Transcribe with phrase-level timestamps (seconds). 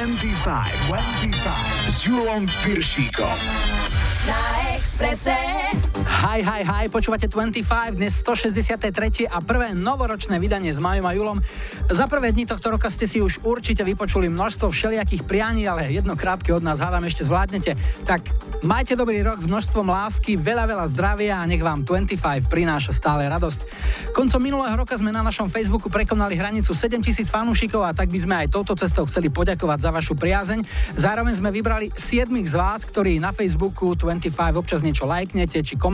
[0.00, 3.36] 25, 25 s Julom Piršíkom.
[4.26, 5.36] Na Exprese.
[6.00, 9.28] Hi, hi, hi, počúvate 25, dnes 163.
[9.28, 11.44] a prvé novoročné vydanie s Majom a Julom.
[11.92, 16.16] Za prvé dni tohto roka ste si už určite vypočuli množstvo všelijakých prianí, ale jedno
[16.16, 17.76] krátke od nás hádam ešte zvládnete.
[18.08, 18.32] Tak
[18.64, 23.28] majte dobrý rok s množstvom lásky, veľa, veľa zdravia a nech vám 25 prináša stále
[23.28, 23.60] radosť.
[24.16, 28.34] Koncom minulého roka sme na našom Facebooku prekonali hranicu 7000 fanúšikov a tak by sme
[28.40, 30.64] aj touto cestou chceli poďakovať za vašu priazeň.
[30.96, 35.89] Zároveň sme vybrali 7 z vás, ktorí na Facebooku 25 občas niečo lajknete či komentujete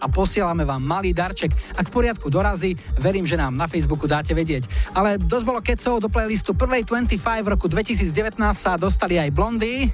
[0.00, 1.52] a posielame vám malý darček.
[1.76, 4.66] Ak v poriadku dorazí, verím, že nám na Facebooku dáte vedieť.
[4.96, 9.92] Ale dosť bolo kecov do playlistu prvej 25 v roku 2019 sa dostali aj blondy.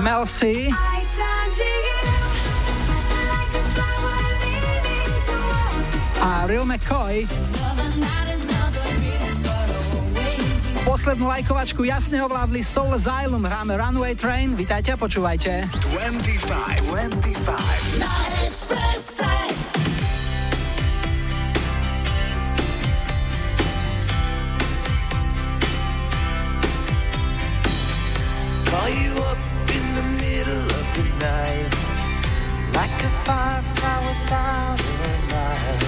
[0.00, 0.72] Mel C.
[6.20, 7.24] A Real McCoy.
[10.80, 15.68] Poslednú lajkovačku jasne ovládli Soul Asylum, hráme Runway Train, vítajte a počúvajte.
[15.92, 18.00] 25, 25.
[18.00, 18.20] Na
[32.72, 35.82] Like a firefly without a light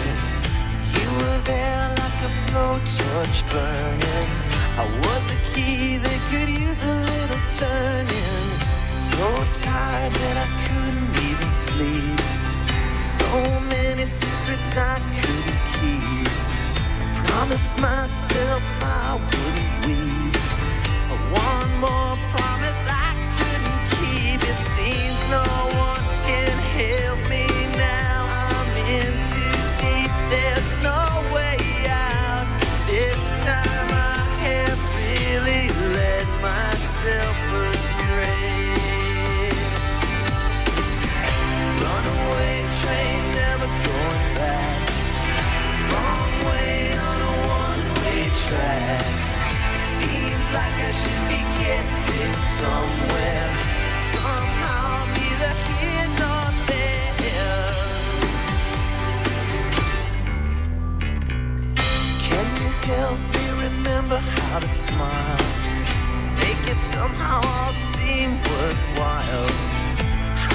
[0.92, 6.94] You were there like a blowtorch burning I was a key that could use a
[7.10, 8.48] little turning.
[8.88, 9.26] So
[9.60, 12.18] tired that I couldn't even sleep.
[12.90, 16.28] So many secrets I couldn't keep.
[17.28, 20.36] Promised myself I wouldn't weep.
[21.36, 24.40] One more promise I couldn't keep.
[24.40, 25.71] It seems no
[63.02, 65.44] help me remember how to smile?
[66.42, 69.50] Make it somehow all seem worthwhile.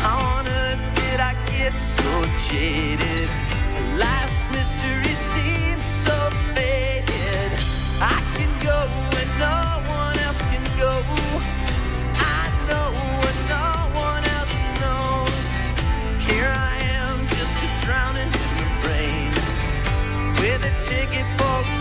[0.06, 2.12] On earth did I get so
[2.50, 3.29] jaded?
[4.51, 5.67] Mystery seems
[20.90, 21.77] with a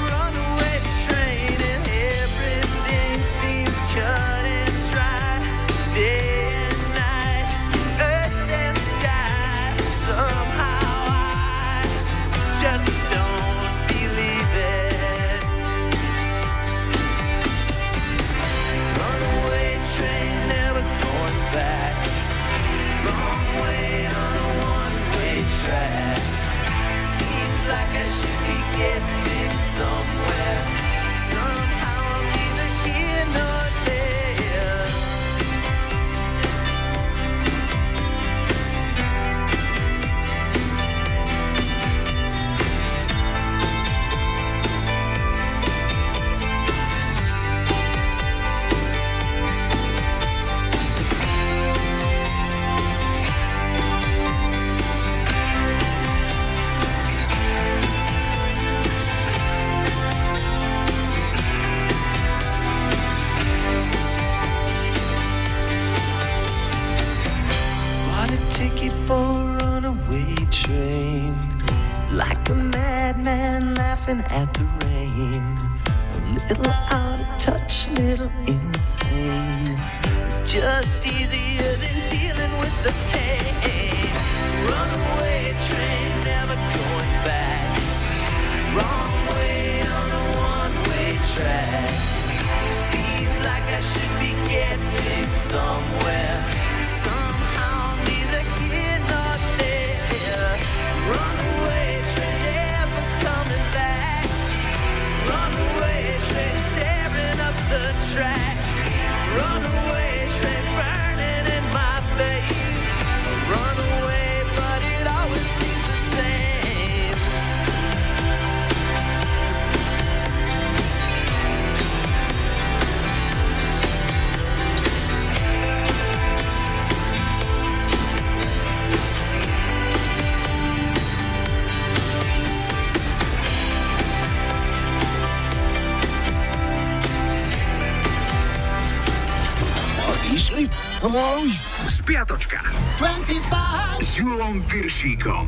[144.37, 145.45] 25 s Julom Viršíkom.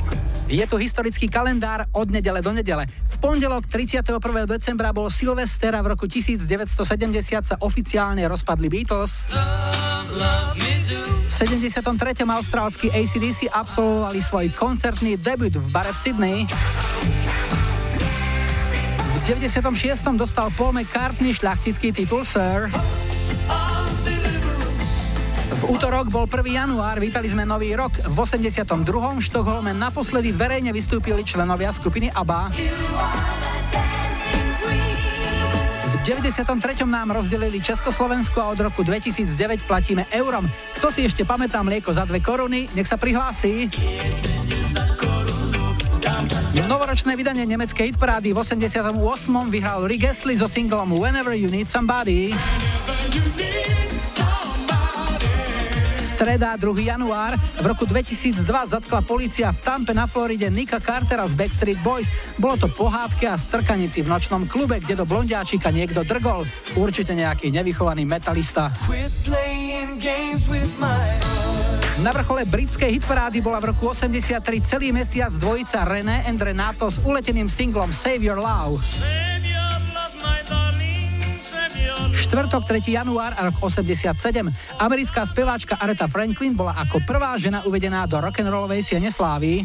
[0.49, 2.88] Je tu historický kalendár od nedele do nedele.
[2.88, 4.17] V pondelok 31.
[4.49, 6.88] decembra bol Silvester a v roku 1970
[7.44, 9.29] sa oficiálne rozpadli Beatles.
[9.29, 9.37] V
[11.29, 12.25] 73.
[12.25, 16.38] austrálsky ACDC absolvovali svoj koncertný debut v bare v Sydney.
[19.05, 20.17] V 96.
[20.17, 22.73] dostal Paul McCartney šľachtický titul Sir.
[25.69, 26.49] Útorok bol 1.
[26.49, 27.93] január, vítali sme nový rok.
[27.93, 28.65] V 82.
[28.88, 32.49] v Štokholme naposledy verejne vystúpili členovia skupiny ABBA.
[35.93, 36.88] V 93.
[36.88, 40.49] nám rozdelili Československo a od roku 2009 platíme eurom.
[40.81, 43.69] Kto si ešte pamätá mlieko za dve koruny, nech sa prihlási.
[46.65, 48.88] Novoročné vydanie nemeckej hitparády v 88.
[49.53, 52.32] vyhral Rick Astley so singlom Whenever You Need Somebody.
[56.19, 56.82] Streda, 2.
[56.82, 57.38] január.
[57.38, 62.11] V roku 2002 zatkla policia v Tampe na Floride Nika Cartera z Backstreet Boys.
[62.35, 66.43] Bolo to pohádke a strkanici v nočnom klube, kde do blondiáčika niekto drgol.
[66.75, 68.75] Určite nejaký nevychovaný metalista.
[72.03, 76.99] Na vrchole britskej hitparády bola v roku 83 celý mesiac dvojica René and Renato s
[76.99, 78.82] uleteným singlom Save Your Love.
[82.28, 82.92] Štvrtok 3.
[82.92, 84.12] január rok 87.
[84.76, 89.64] Americká speváčka Aretha Franklin bola ako prvá žena uvedená do rock'n'rollovej siene slávy.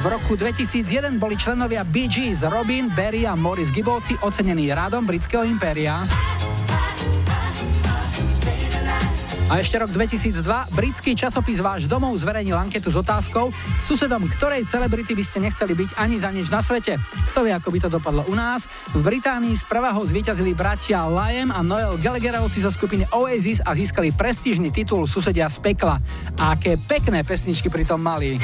[0.00, 5.44] V roku 2001 boli členovia Bee Gees Robin, Barry a Morris Gibbovci ocenení rádom britského
[5.44, 6.08] impéria.
[9.50, 13.50] A ešte rok 2002 britský časopis Váš domov zverejnil anketu s otázkou,
[13.82, 17.02] susedom ktorej celebrity by ste nechceli byť ani za nič na svete.
[17.34, 18.70] Kto vie, ako by to dopadlo u nás?
[18.94, 24.14] V Británii z prvého zvíťazili bratia Liam a Noel Gallagherovci zo skupiny Oasis a získali
[24.14, 25.98] prestížny titul Susedia z pekla.
[26.38, 28.38] A aké pekné pesničky pritom mali.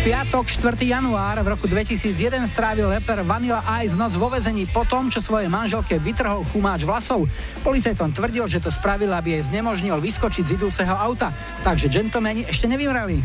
[0.00, 0.80] Piatok 4.
[0.80, 5.52] január v roku 2001 strávil reper Vanilla Ice noc vo vezení po tom, čo svojej
[5.52, 7.28] manželke vytrhol chumáč vlasov.
[7.60, 11.36] Policajtom tvrdil, že to spravil, aby jej znemožnil vyskočiť z idúceho auta.
[11.60, 13.20] Takže džentlmeni ešte nevymreli.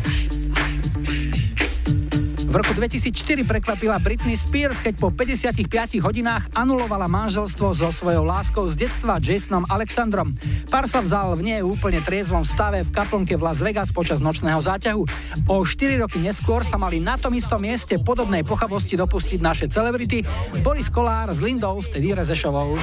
[2.56, 5.60] V roku 2004 prekvapila Britney Spears, keď po 55
[6.00, 10.32] hodinách anulovala manželstvo so svojou láskou z detstva Jasonom Alexandrom.
[10.64, 14.56] Pár sa vzal v nie úplne triezvom stave v kaplnke v Las Vegas počas nočného
[14.56, 15.04] záťahu.
[15.52, 20.24] O 4 roky neskôr sa mali na tom istom mieste podobnej pochavosti dopustiť naše celebrity
[20.64, 22.80] Boris Kolár s Lindou, vtedy Rezešovou.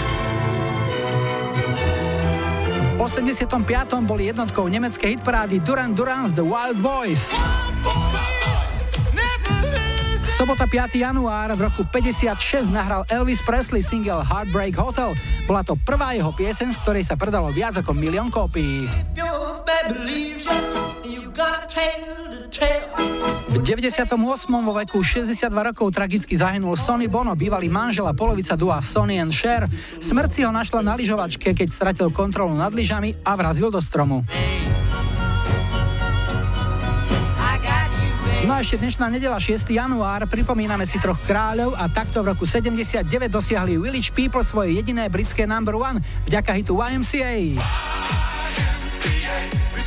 [2.94, 3.58] V 85.
[4.06, 7.34] boli jednotkou nemeckej hitparády Duran Duran's The Wild Boys.
[10.33, 10.97] Sobota 5.
[10.97, 15.13] január v roku 56 nahral Elvis Presley single Heartbreak Hotel.
[15.45, 18.89] Bola to prvá jeho piesen, z ktorej sa predalo viac ako milión kópií.
[23.45, 24.09] V 98.
[24.49, 29.30] vo veku 62 rokov tragicky zahynul Sonny Bono, bývalý manžel a polovica dua Sonny and
[29.30, 29.69] Cher.
[30.02, 34.25] Smrť si ho našla na lyžovačke, keď stratil kontrolu nad lyžami a vrazil do stromu.
[38.44, 39.71] No a ešte dnešná nedela 6.
[39.71, 45.07] január, pripomíname si troch kráľov a takto v roku 79 dosiahli Village People svoje jediné
[45.07, 47.56] britské number one vďaka hitu YMCA.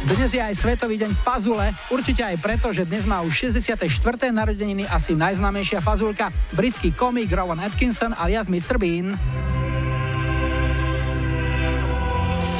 [0.06, 3.92] Dnes je aj Svetový deň fazule, určite aj preto, že dnes má už 64.
[4.32, 8.80] narodeniny asi najznámejšia fazulka, britský komik Rowan Atkinson alias Mr.
[8.80, 9.12] Bean.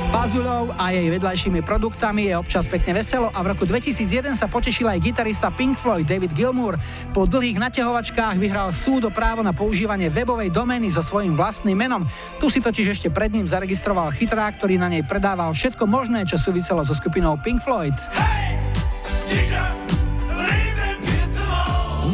[0.07, 4.87] Fazulou a jej vedľajšími produktami je občas pekne veselo a v roku 2001 sa potešil
[4.87, 6.79] aj gitarista Pink Floyd David Gilmour.
[7.11, 12.07] Po dlhých naťahovačkách vyhral súd o právo na používanie webovej domény so svojím vlastným menom.
[12.39, 16.39] Tu si totiž ešte pred ním zaregistroval chytrák, ktorý na nej predával všetko možné, čo
[16.39, 17.95] súviselo so skupinou Pink Floyd.
[18.15, 19.86] Hey,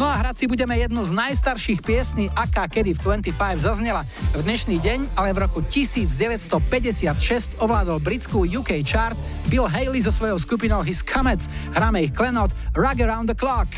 [0.03, 4.03] No a hrať si budeme jednu z najstarších piesní, aká kedy v 25 zaznela.
[4.35, 9.15] V dnešný deň, ale v roku 1956 ovládol britskú UK chart
[9.47, 11.47] Bill Haley so svojou skupinou His Comets.
[11.71, 13.71] Hráme ich klenot Rug Around the Clock.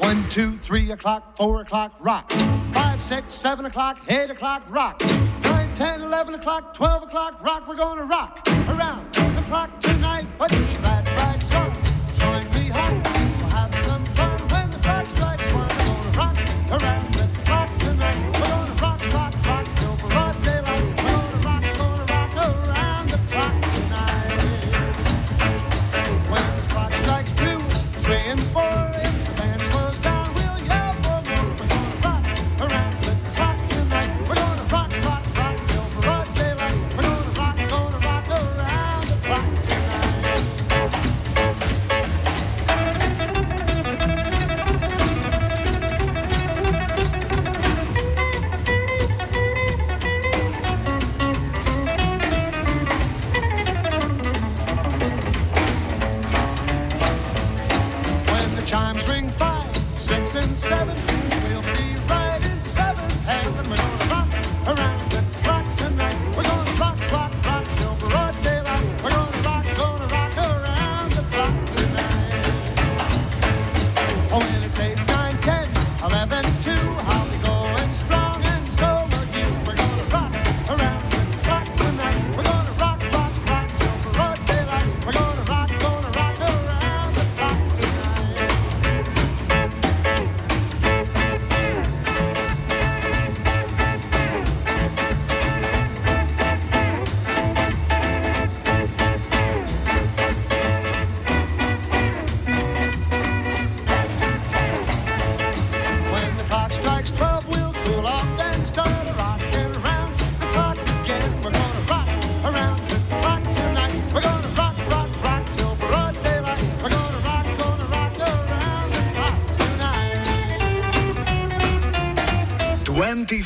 [0.00, 2.24] 1, 2, 3 o'clock, 4 o'clock, rock.
[2.72, 4.96] 5, 6, 7 o'clock, 8 o'clock, rock.
[5.44, 7.68] 9, 10, 11 o'clock, 12 o'clock, rock.
[7.68, 8.40] We're gonna rock
[8.72, 10.24] around the clock tonight.
[10.40, 11.52] Put your glad rags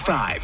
[0.00, 0.39] 25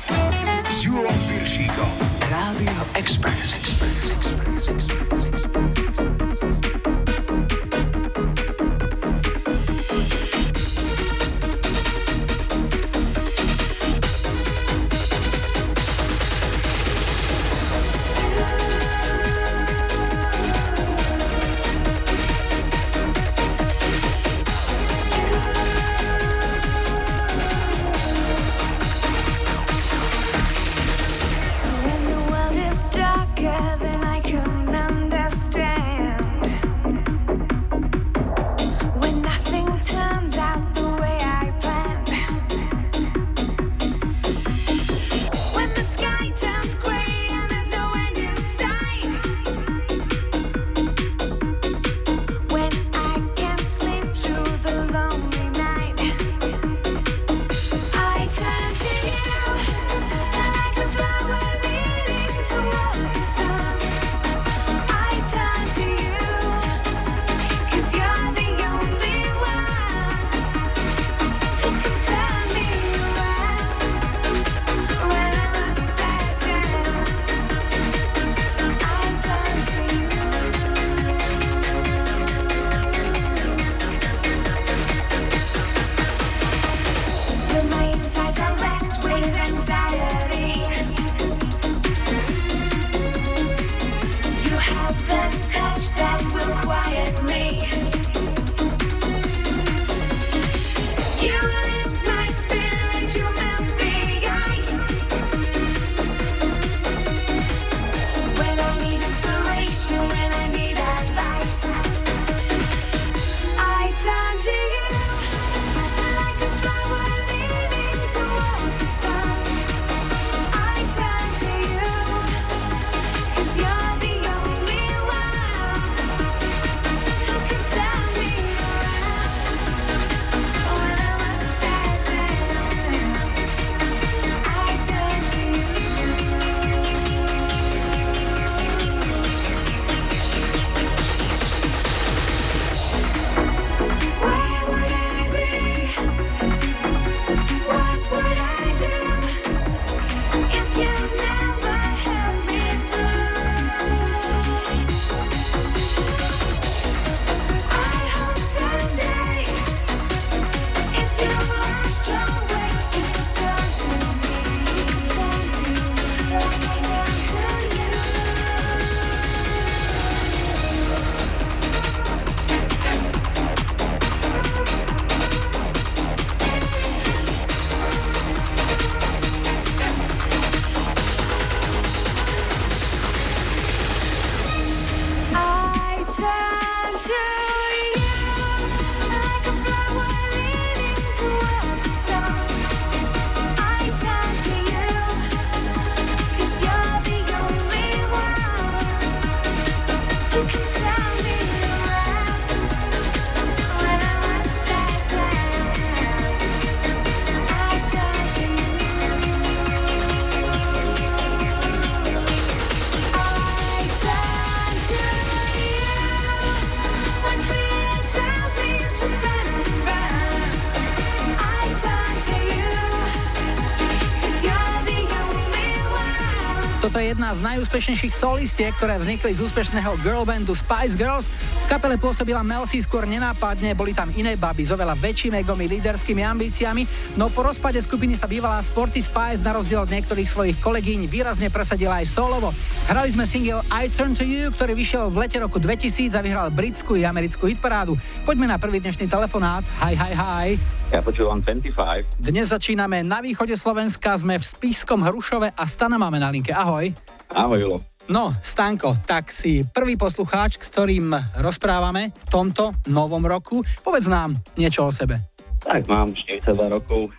[227.16, 231.32] jedna z najúspešnejších solistiek, ktoré vznikli z úspešného girl bandu Spice Girls.
[231.64, 235.56] V kapele pôsobila Mel C skôr nenápadne, boli tam iné baby s oveľa väčšími egom
[235.56, 236.84] líderskými ambíciami,
[237.16, 241.48] no po rozpade skupiny sa bývalá Sporty Spice na rozdiel od niektorých svojich kolegyň výrazne
[241.48, 242.52] presadila aj solovo.
[242.84, 246.52] Hrali sme single I Turn to You, ktorý vyšiel v lete roku 2000 a vyhral
[246.52, 247.96] britskú i americkú hitparádu.
[248.28, 249.64] Poďme na prvý dnešný telefonát.
[249.80, 250.48] Hi, hi, hi.
[250.92, 252.20] Ja počúvam 25.
[252.20, 256.52] Dnes začíname na východe Slovenska, sme v Spískom Hrušove a Stana máme na linke.
[256.52, 257.05] Ahoj.
[257.36, 257.78] Ahoj, Julo.
[258.08, 263.60] No, Stanko, tak si prvý poslucháč, ktorým rozprávame v tomto novom roku.
[263.84, 265.20] Povedz nám niečo o sebe.
[265.60, 267.12] Tak, mám 42 rokov,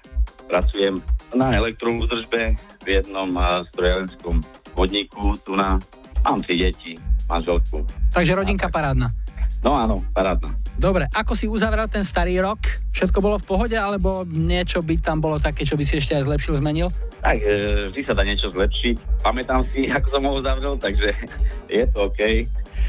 [0.49, 0.97] pracujem
[1.37, 3.29] na elektroúdržbe v jednom
[3.69, 4.41] strojárenskom
[4.73, 5.77] podniku tu na...
[6.25, 6.97] Mám tri deti,
[7.29, 7.85] manželku.
[8.09, 9.13] Takže rodinka parádna.
[9.65, 10.53] No áno, parádna.
[10.77, 12.61] Dobre, ako si uzavral ten starý rok?
[12.93, 16.29] Všetko bolo v pohode, alebo niečo by tam bolo také, čo by si ešte aj
[16.29, 16.93] zlepšil, zmenil?
[17.25, 19.25] Tak, e, vždy sa dá niečo zlepšiť.
[19.25, 21.09] Pamätám si, ako som ho uzavrel, takže
[21.65, 22.21] je to OK.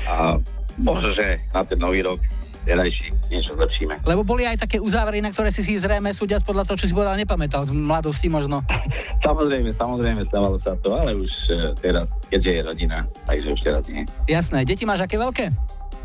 [0.04, 0.36] A
[0.76, 2.20] možno, že na ten nový rok
[2.68, 4.04] terajší niečo zlepšíme.
[4.04, 6.92] Lebo boli aj také uzávery, na ktoré si si zrejme súdiac podľa toho, čo si
[6.92, 8.60] povedal, nepamätal z mladosti možno.
[9.26, 13.82] samozrejme, samozrejme, stávalo sa to, ale už uh, teraz, keďže je rodina, takže už teraz
[13.88, 14.04] nie.
[14.28, 14.68] Jasné.
[14.68, 15.48] Deti máš aké veľké?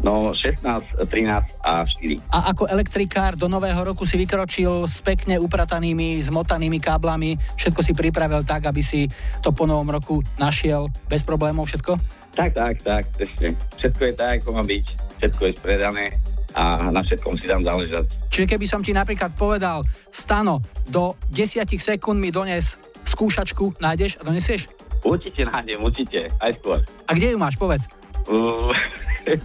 [0.01, 0.65] No 16,
[1.05, 2.33] 13 a 4.
[2.33, 7.93] A ako elektrikár do nového roku si vykročil s pekne upratanými, zmotanými káblami, všetko si
[7.93, 9.05] pripravil tak, aby si
[9.45, 11.95] to po novom roku našiel bez problémov všetko?
[12.33, 13.53] Tak, tak, tak, presne.
[13.77, 14.85] Všetko je tak, ako má byť,
[15.21, 16.05] všetko je spredané
[16.53, 18.05] a na všetkom si dám záležať.
[18.29, 19.81] Čiže keby som ti napríklad povedal,
[20.13, 24.69] Stano, do 10 sekúnd mi dones skúšačku, nájdeš a donesieš?
[25.03, 26.79] Určite nájdem, určite, aj skôr.
[27.09, 27.89] A kde ju máš, povedz?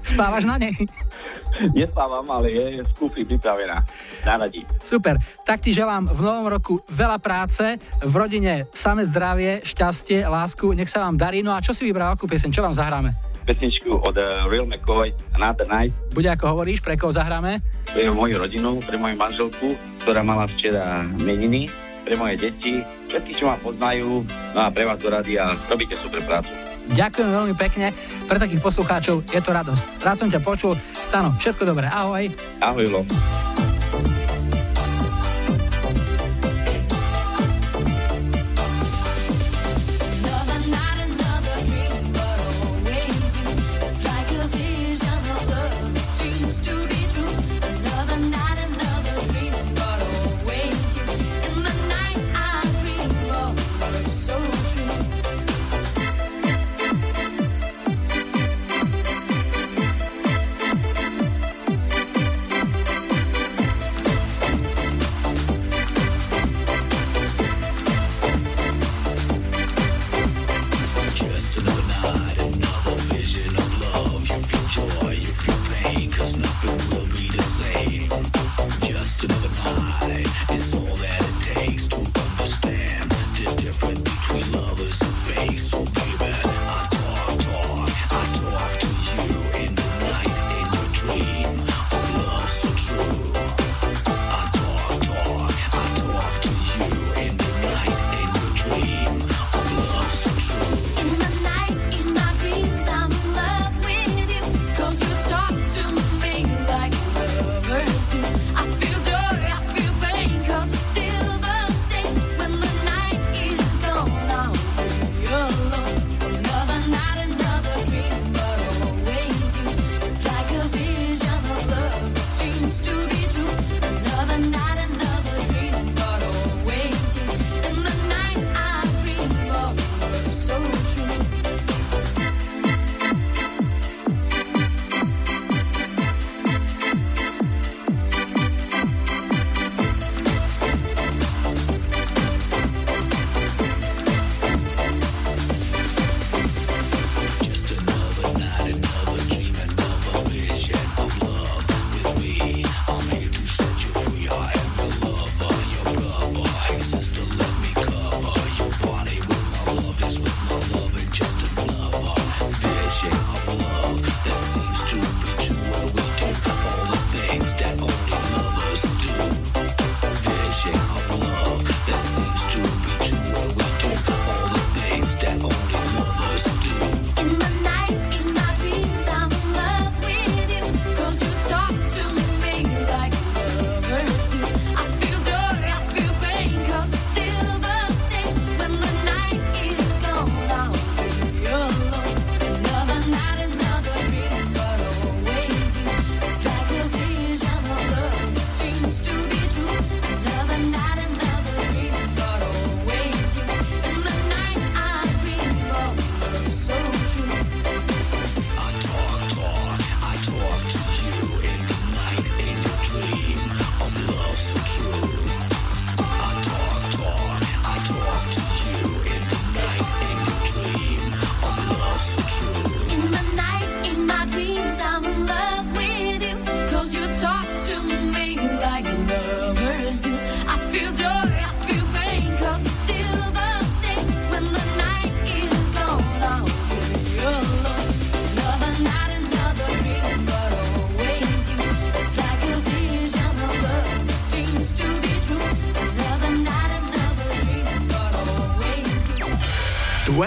[0.02, 0.74] Spávaš na nej?
[1.74, 3.82] Nespávam, ale je v kufri pripravená.
[4.22, 4.62] Náradí.
[4.78, 5.18] Super.
[5.42, 10.70] Tak ti želám v novom roku veľa práce, v rodine samé zdravie, šťastie, lásku.
[10.74, 11.42] Nech sa vám darí.
[11.42, 12.54] No a čo si vybral, akú piesen?
[12.54, 13.28] Čo vám zahráme?
[13.48, 15.96] pesničku od uh, Real McCoy Another Night.
[16.12, 17.64] Bude ako hovoríš, pre koho zahráme?
[17.88, 19.72] Pre moju rodinu, pre moju manželku,
[20.04, 21.64] ktorá mala včera meniny,
[22.08, 22.80] pre moje deti,
[23.12, 24.24] všetky, čo ma poznajú,
[24.56, 26.48] no a pre vás do rady a robíte super prácu.
[26.96, 27.92] Ďakujem veľmi pekne.
[28.24, 30.00] Pre takých poslucháčov je to radosť.
[30.00, 30.72] Rád som ťa počul.
[30.96, 31.84] Stano, všetko dobré.
[31.92, 32.32] Ahoj.
[32.64, 33.04] Ahoj, Lo.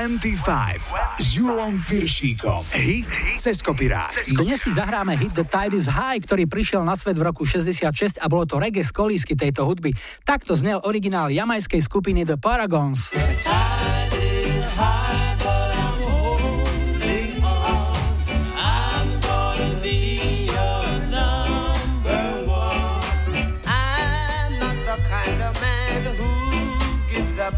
[0.01, 2.65] 25 s Julom Piršíkom.
[2.73, 4.09] Hit cez kopirát.
[4.33, 8.17] Dnes si zahráme hit The Tide is High, ktorý prišiel na svet v roku 66
[8.17, 9.93] a bolo to reggae z kolísky tejto hudby.
[10.25, 13.13] Takto znel originál jamajskej skupiny The Paragons.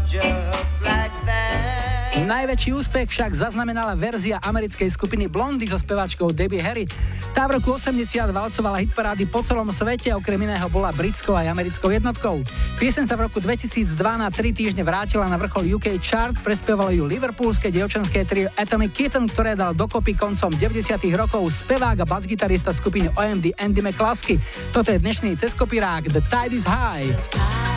[0.04, 0.43] just like
[2.24, 6.88] Najväčší úspech však zaznamenala verzia americkej skupiny Blondy so speváčkou Debbie Harry.
[7.36, 8.00] Tá v roku 80
[8.32, 12.40] valcovala hitparády po celom svete, okrem iného bola britskou aj americkou jednotkou.
[12.80, 17.04] Piesen sa v roku 2002 na 3 týždne vrátila na vrchol UK chart, prespievalo ju
[17.04, 23.12] liverpoolské dievčenské trio Atomic Kitten, ktoré dal dokopy koncom 90 rokov spevák a basgitarista skupiny
[23.12, 24.40] OMD Andy McCluskey.
[24.72, 27.73] Toto je dnešný ceskopirák The Tide is High.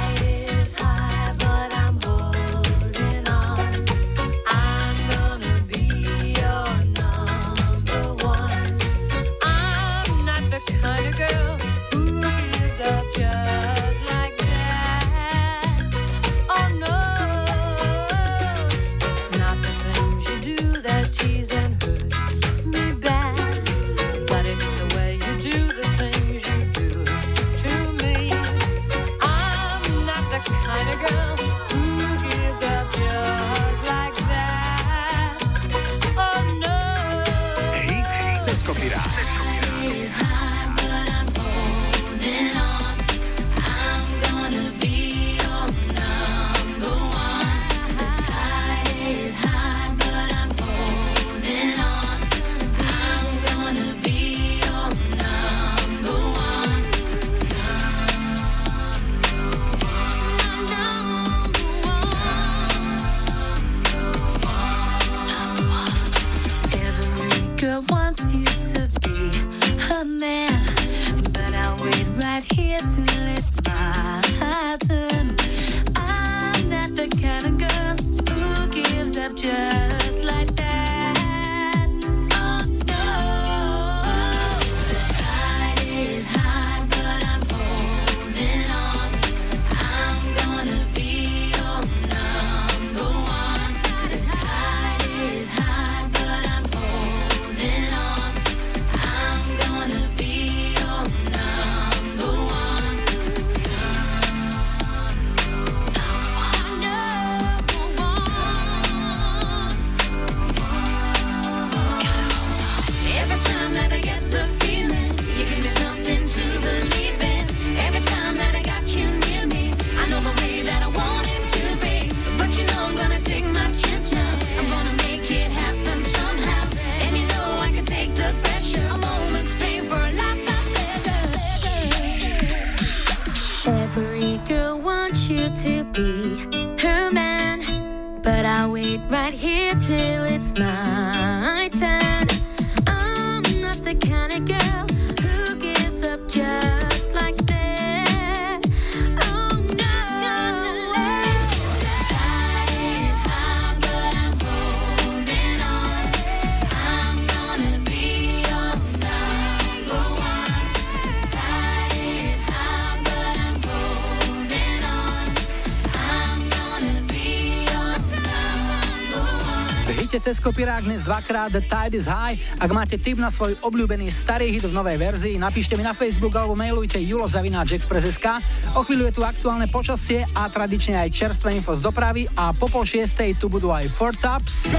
[170.58, 172.34] Kopirák dnes dvakrát The Tide is High.
[172.58, 176.34] Ak máte tip na svoj obľúbený starý hit v novej verzii, napíšte mi na Facebook
[176.34, 178.26] alebo mailujte julozavináčexpress.sk.
[178.74, 182.66] O chvíľu je tu aktuálne počasie a tradične aj čerstvé info z dopravy a po
[182.74, 184.74] pol šiestej tu budú aj Four Tops.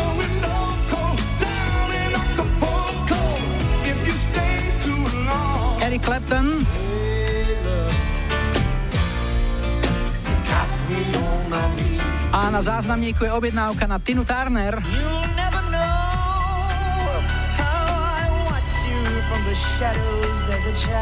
[5.79, 6.59] Eric Clapton.
[12.35, 14.83] A na záznamníku je objednávka na Tinu Turner.
[20.79, 20.95] 25,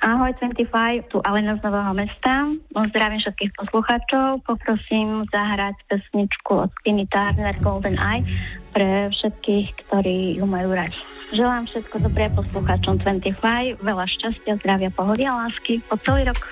[0.02, 2.50] Ahoj 25, tu Alena z Nového mesta.
[2.74, 4.42] Zdravím všetkých poslucháčov.
[4.50, 8.26] Poprosím zahrať pesničku od Tiny Turner Golden Eye
[8.74, 10.98] pre všetkých, ktorí ju majú radi.
[11.38, 16.42] Želám všetko dobré poslucháčom 25, veľa šťastia, zdravia, pohody a lásky po celý rok.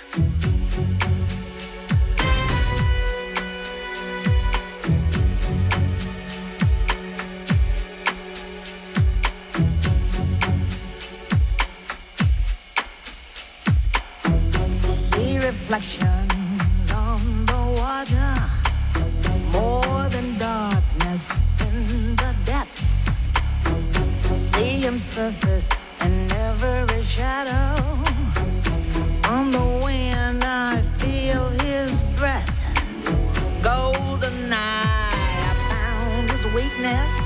[15.57, 18.31] reflections on the water.
[19.53, 22.92] More than darkness in the depths.
[24.33, 25.69] See him surface
[26.05, 27.83] in every shadow.
[29.35, 32.53] On the wind, I feel his breath.
[33.62, 35.11] Golden eye,
[35.49, 37.26] I found his weakness.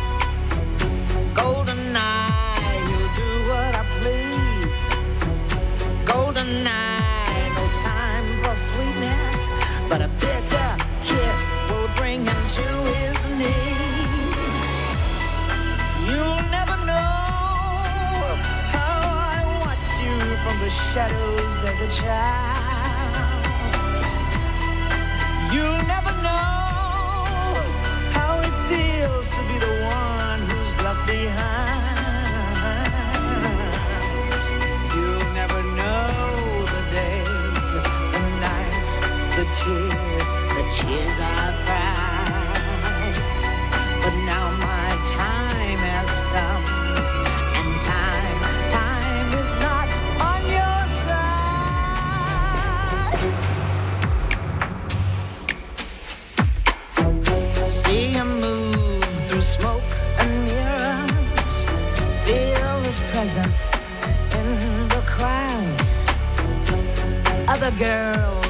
[20.94, 23.44] shadows as a child.
[25.53, 27.55] You'll never know
[28.16, 32.00] how it feels to be the one who's left behind.
[34.94, 37.68] You'll never know the days,
[38.14, 38.90] the nights,
[39.37, 40.26] the tears,
[40.57, 41.49] the tears I
[67.78, 68.49] girl.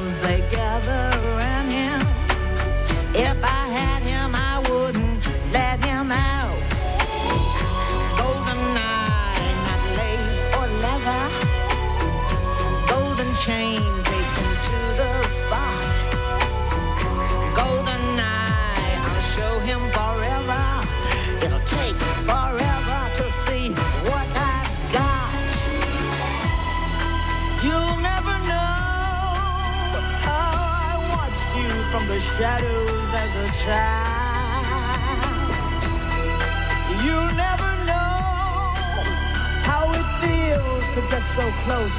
[41.11, 41.91] get so close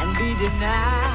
[0.00, 1.07] and be denied.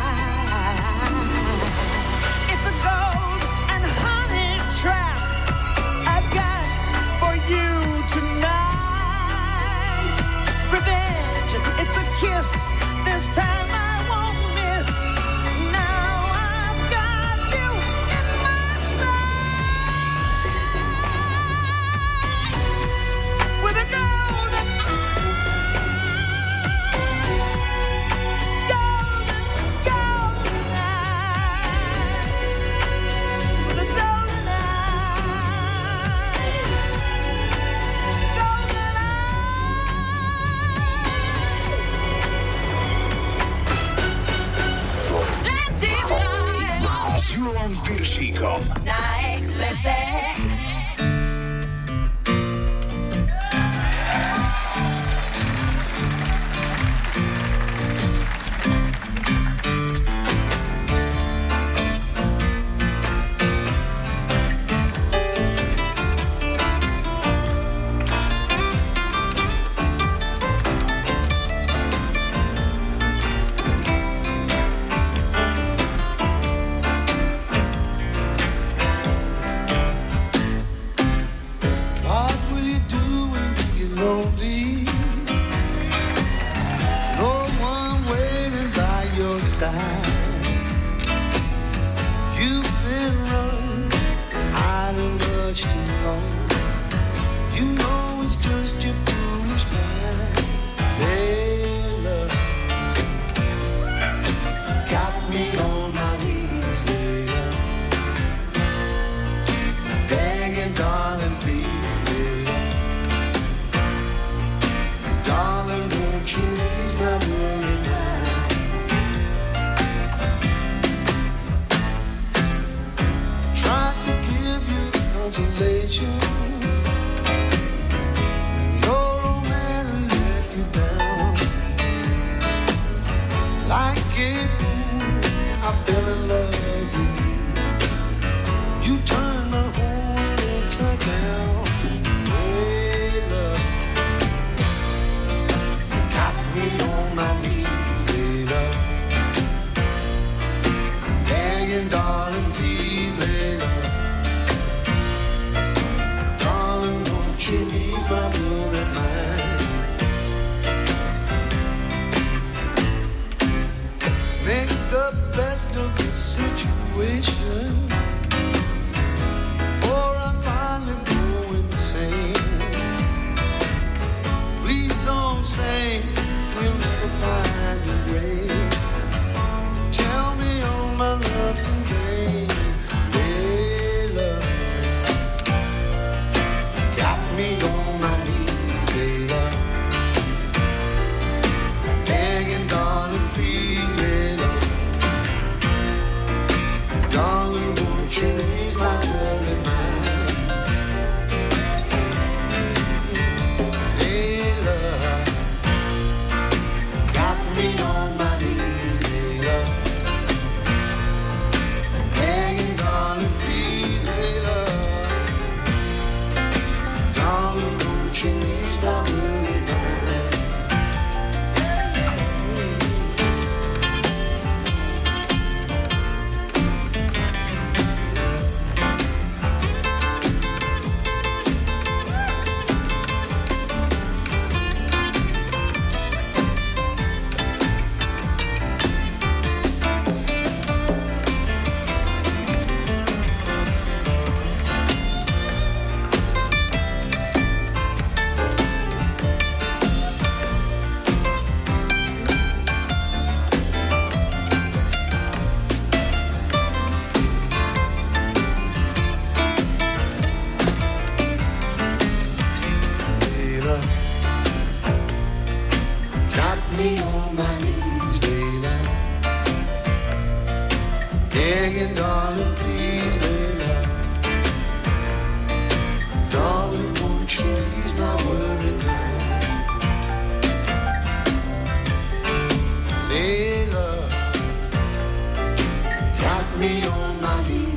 [286.60, 287.73] Meu on.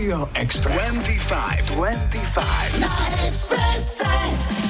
[0.00, 0.92] Radio Express.
[0.92, 1.76] 25.
[1.76, 2.80] 25.
[2.80, 4.69] La Expressa.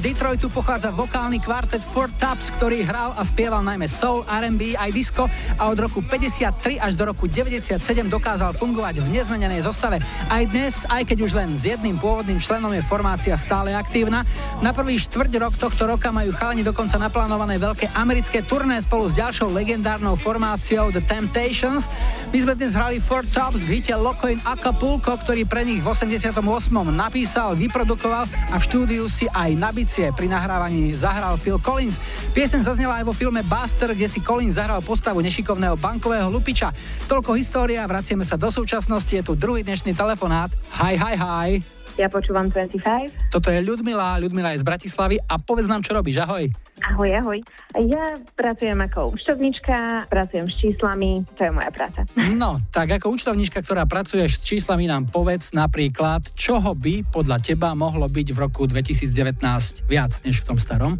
[0.00, 4.90] Amerického Detroitu pochádza vokálny kvartet Four Tops, ktorý hral a spieval najmä soul, R&B aj
[4.96, 5.28] disco
[5.60, 7.76] a od roku 53 až do roku 97
[8.08, 10.00] dokázal fungovať v nezmenenej zostave.
[10.32, 14.24] Aj dnes, aj keď už len s jedným pôvodným členom je formácia stále aktívna,
[14.60, 19.16] na prvý štvrť rok tohto roka majú chalani dokonca naplánované veľké americké turné spolu s
[19.16, 21.88] ďalšou legendárnou formáciou The Temptations.
[22.28, 25.88] My sme dnes hrali Four Tops v hite Loco in Acapulco, ktorý pre nich v
[25.88, 26.44] 88.
[26.92, 31.96] napísal, vyprodukoval a v štúdiu si aj na bicie pri nahrávaní zahral Phil Collins.
[32.36, 36.68] Piesen zaznela aj vo filme Buster, kde si Collins zahral postavu nešikovného bankového lupiča.
[37.08, 40.52] Toľko história, vraciame sa do súčasnosti, je tu druhý dnešný telefonát.
[40.76, 41.79] Hi, hi, hi.
[42.00, 43.28] Ja počúvam 25.
[43.28, 46.48] Toto je Ľudmila, Ľudmila je z Bratislavy a povedz nám, čo robíš, ahoj.
[46.80, 47.38] Ahoj, ahoj.
[47.76, 52.08] Ja pracujem ako účtovníčka, pracujem s číslami, to je moja práca.
[52.40, 57.76] No, tak ako účtovníčka, ktorá pracuješ s číslami, nám povedz napríklad, čoho by podľa teba
[57.76, 60.96] mohlo byť v roku 2019 viac než v tom starom?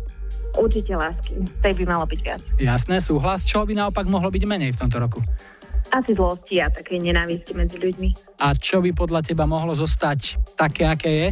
[0.53, 2.45] Určite lásky, tej by malo byť viac.
[2.61, 3.49] Jasné, súhlas.
[3.49, 5.25] Čo by naopak mohlo byť menej v tomto roku?
[5.91, 8.39] Asi zlosti a také nenávisti medzi ľuďmi.
[8.39, 11.29] A čo by podľa teba mohlo zostať také, aké je?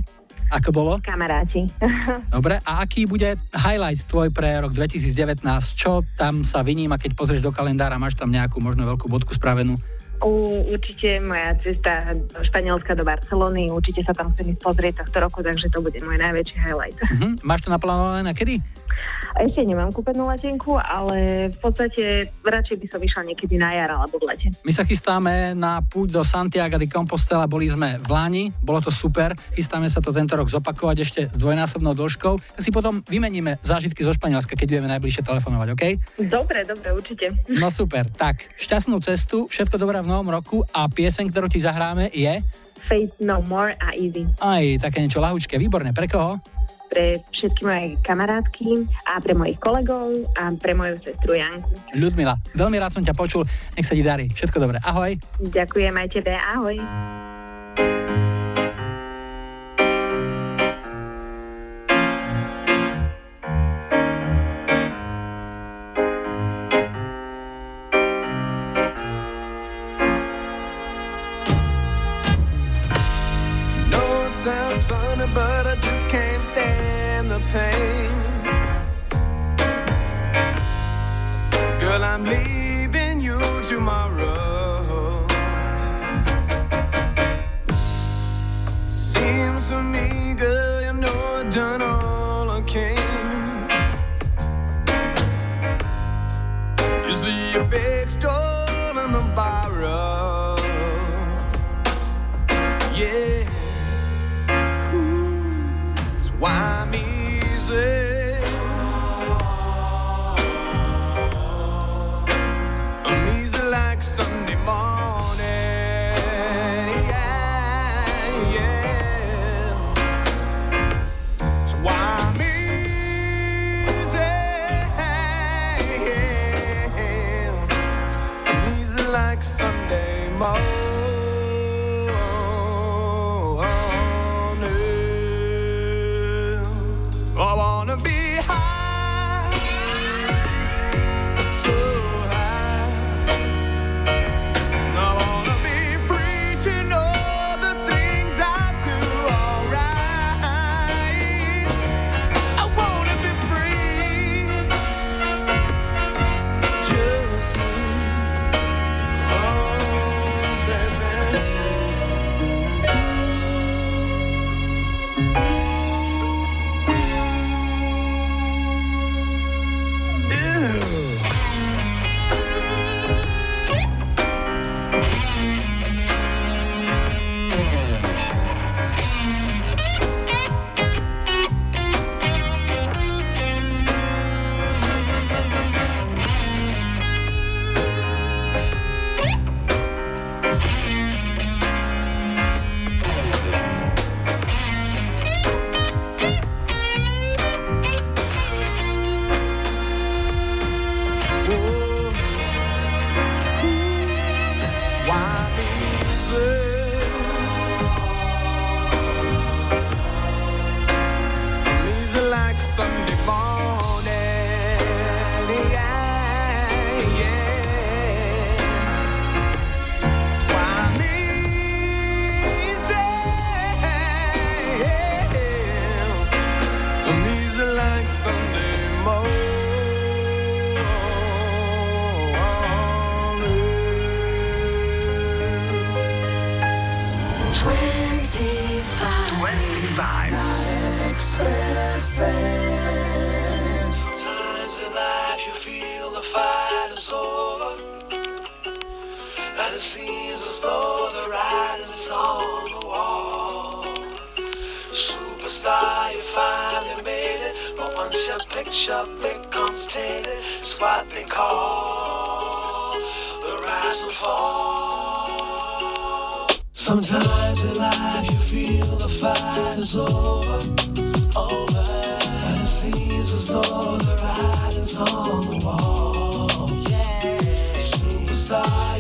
[0.49, 0.97] Ako bolo?
[1.05, 1.69] Kamaráti.
[2.37, 5.45] Dobre, a aký bude highlight tvoj pre rok 2019?
[5.77, 9.77] Čo tam sa vyníma, keď pozrieš do kalendára, máš tam nejakú možno veľkú bodku spravenú?
[10.19, 15.23] U, určite moja cesta do Španielska do Barcelony, určite sa tam chcem ísť pozrieť tohto
[15.23, 16.99] roku, takže to bude môj najväčší highlight.
[16.99, 17.39] Uh-huh.
[17.47, 18.59] Máš to naplánované na kedy?
[19.39, 24.19] Ešte nemám kúpenú letenku, ale v podstate radšej by som išla niekedy na jar alebo
[24.19, 24.49] v lete.
[24.67, 28.91] My sa chystáme na púť do Santiago de Compostela, boli sme v Lani, bolo to
[28.91, 33.63] super, chystáme sa to tento rok zopakovať ešte s dvojnásobnou dĺžkou, tak si potom vymeníme
[33.63, 35.85] zážitky zo Španielska, keď budeme najbližšie telefonovať, OK?
[36.27, 37.31] Dobre, dobre, určite.
[37.47, 42.11] No super, tak šťastnú cestu, všetko dobré v novom roku a pieseň, ktorú ti zahráme
[42.11, 42.43] je...
[42.89, 44.25] Faith No More a Easy.
[44.41, 46.41] Aj také niečo lahučké, výborné, pre koho?
[46.89, 51.69] Pre všetky moje kamarátky a pre mojich kolegov a pre moju sestru Janku.
[51.95, 53.45] Ľudmila, veľmi rád som ťa počul,
[53.77, 54.27] nech sa ti darí.
[54.33, 55.15] Všetko dobré, ahoj.
[55.39, 56.77] Ďakujem aj tebe, ahoj.
[82.25, 82.58] Girl,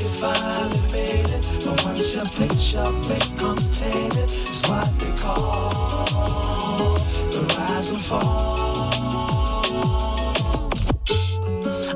[0.00, 1.64] you finally made it.
[1.64, 6.94] But once your picture becomes tainted, it's what they call
[7.30, 8.98] the rise and fall.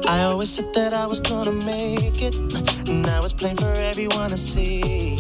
[0.07, 2.35] I always said that I was gonna make it.
[2.87, 5.17] Now it's plain for everyone to see.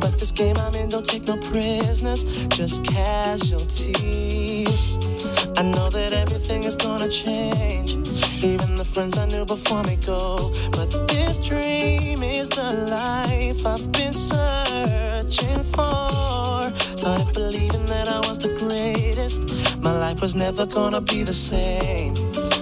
[0.00, 3.94] But this game I'm in don't take no prisoners, just casualties.
[5.56, 7.92] I know that everything is gonna change.
[8.42, 10.52] Even the friends I knew before me go.
[10.70, 11.03] But
[11.44, 16.72] dream is the life I've been searching for.
[16.96, 19.40] Started believing that I was the greatest.
[19.78, 22.14] My life was never gonna be the same.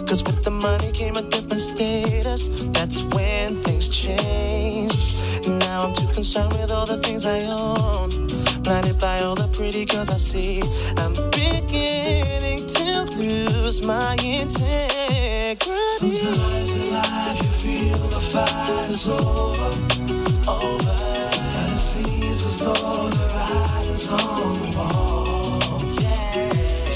[0.07, 2.51] Cause with the money came a different status.
[2.77, 4.99] That's when things changed.
[5.47, 8.11] Now I'm too concerned with all the things I own.
[8.63, 10.61] Blinded by all the pretty girls I see.
[10.97, 15.59] I'm beginning to lose my integrity.
[15.99, 19.71] Sometimes in life you feel the fight is over,
[20.49, 20.91] over.
[21.59, 25.61] And it seems as though the writing's on the wall.
[26.01, 26.53] Yeah.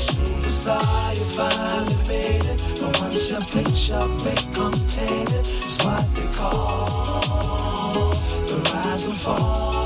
[0.07, 2.81] Superstar, you finally made it.
[2.81, 8.11] But once your picture becomes tainted, it's what they call
[8.47, 9.86] the rise and fall.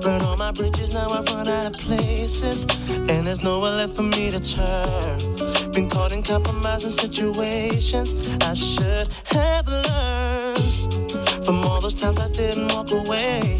[0.00, 2.64] Burn all my bridges, now I've run out of places.
[2.88, 5.18] And there's nowhere left for me to turn.
[5.72, 12.72] Been caught in compromising situations I should have learned from all those times I didn't
[12.72, 13.58] walk away.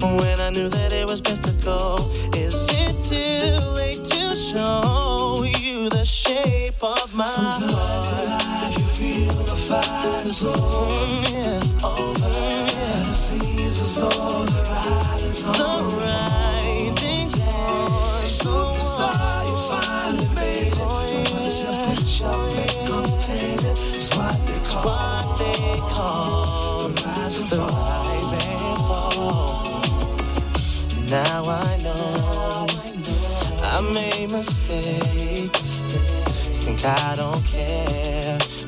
[0.00, 5.44] When I knew that it was best to go, is it too late to show
[5.44, 8.28] you the shape of my Sometimes in heart?
[8.28, 11.39] life you feel the fight is over,
[31.10, 32.66] Now I know
[33.64, 35.82] I made mistakes.
[36.62, 38.38] Think I don't care,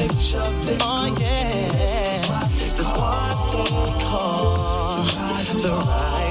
[0.00, 0.42] picture
[0.80, 2.22] Oh yeah,
[2.74, 3.70] that's what they
[4.04, 5.02] call
[5.64, 6.29] the rise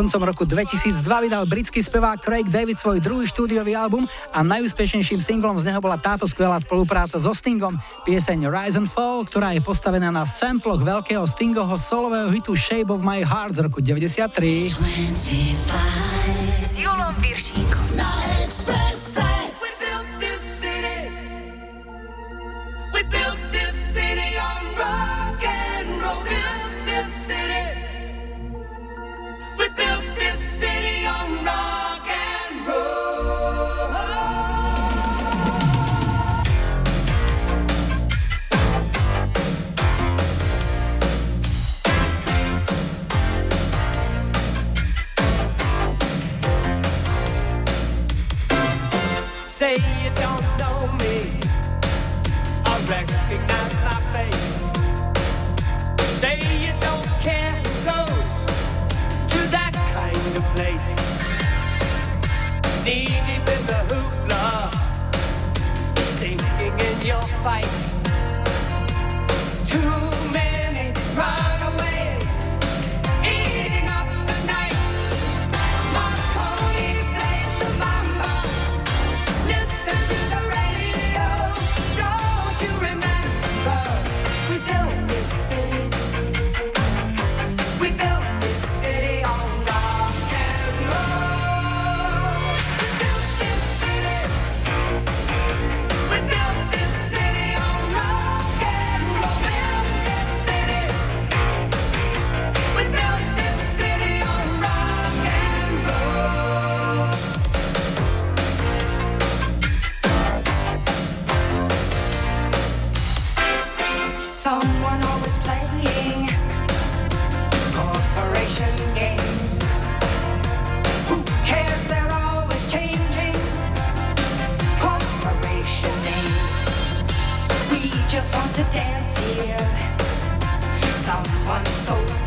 [0.00, 5.60] Koncom roku 2002 vydal britský spevák Craig David svoj druhý štúdiový album a najúspešnejším singlom
[5.60, 7.76] z neho bola táto skvelá spolupráca so Stingom,
[8.08, 13.04] pieseň Rise and Fall, ktorá je postavená na samploch veľkého Stingoho solového hitu Shape of
[13.04, 14.72] My Heart z roku 93.
[14.72, 16.19] 25.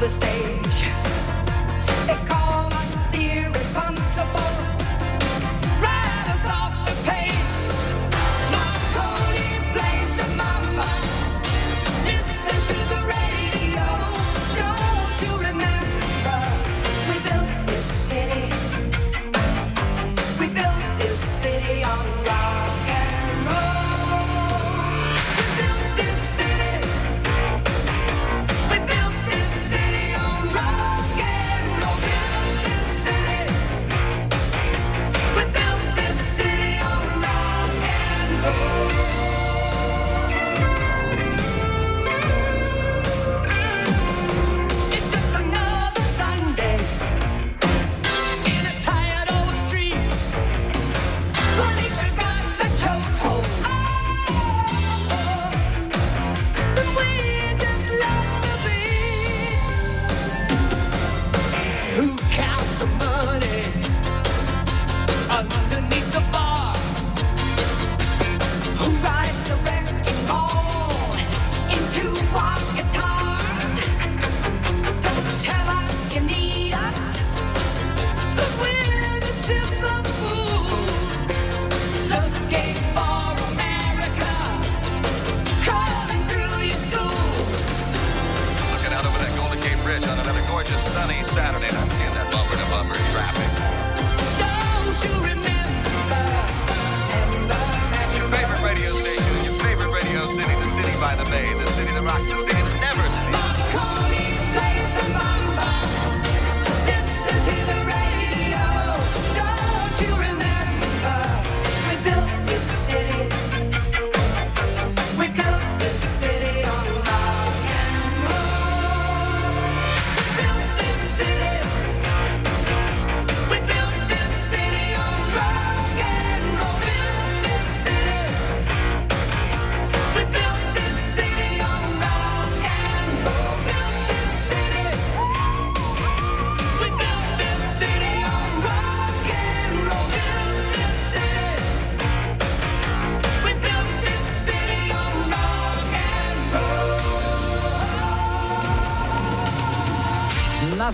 [0.04, 0.63] the stage.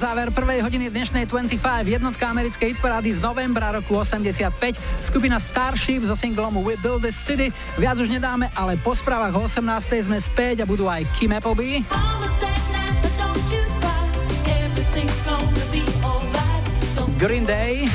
[0.10, 4.50] záver prvej hodiny dnešnej 25 jednotka americkej hitparády z novembra roku 85.
[5.06, 7.54] Skupina Starship so singlom We Build This City.
[7.78, 9.62] Viac už nedáme, ale po správach 18.
[10.10, 11.86] sme späť a budú aj Kim Appleby.
[17.22, 17.86] Green Day.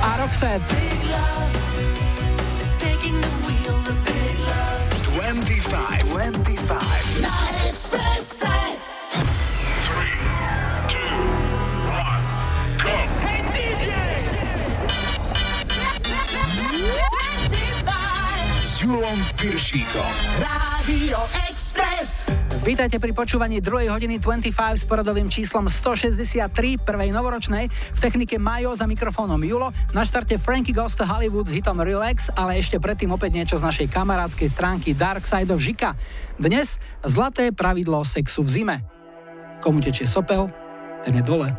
[0.00, 0.93] A Roxette.
[22.74, 23.86] Vítajte pri počúvaní 2.
[23.86, 27.70] hodiny 25 s poradovým číslom 163, prvej novoročnej.
[27.70, 32.58] V technike Majo za mikrofónom Julo, na štarte Frankie Goes Hollywood s hitom Relax, ale
[32.58, 35.94] ešte predtým opäť niečo z našej kamarádskej stránky Dark Side of Žika.
[36.34, 38.76] Dnes zlaté pravidlo sexu v zime.
[39.62, 40.50] Komu tečie sopel,
[41.06, 41.54] ten je dole.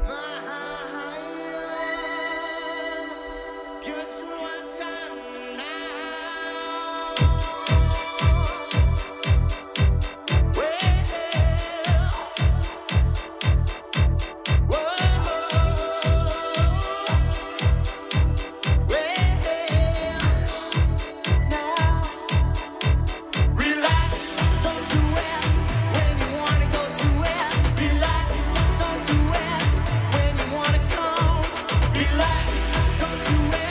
[32.97, 33.64] come to end.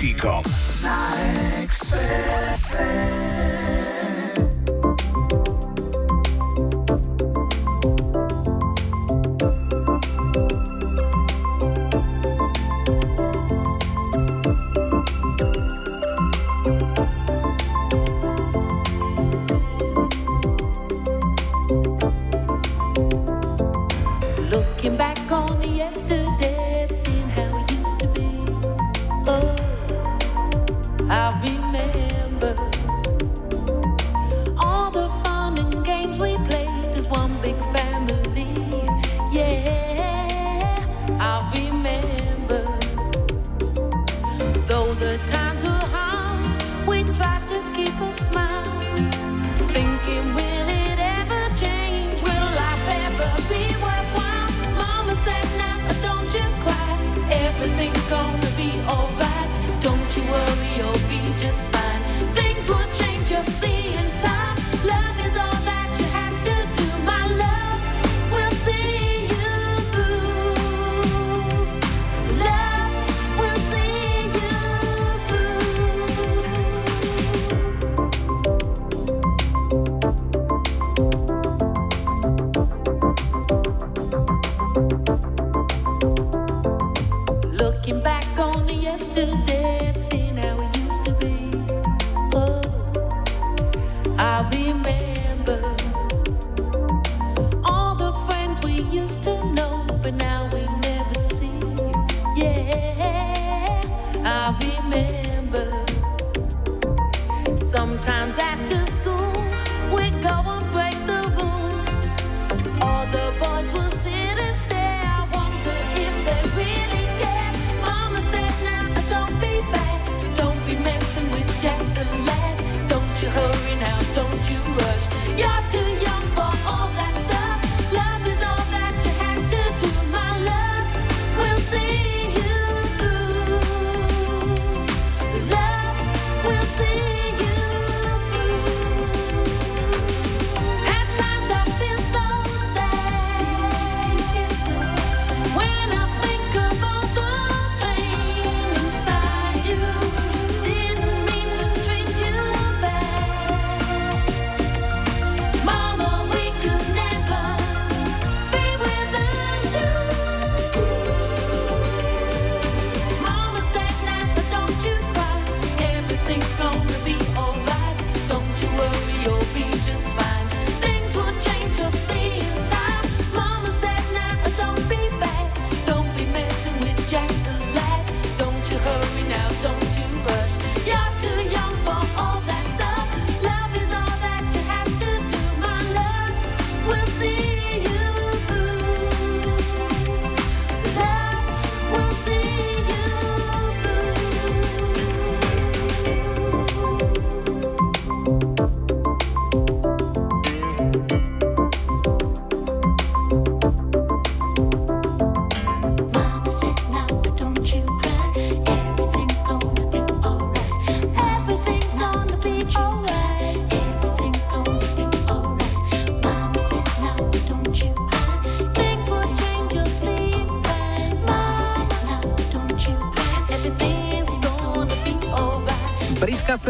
[0.00, 0.29] Chico.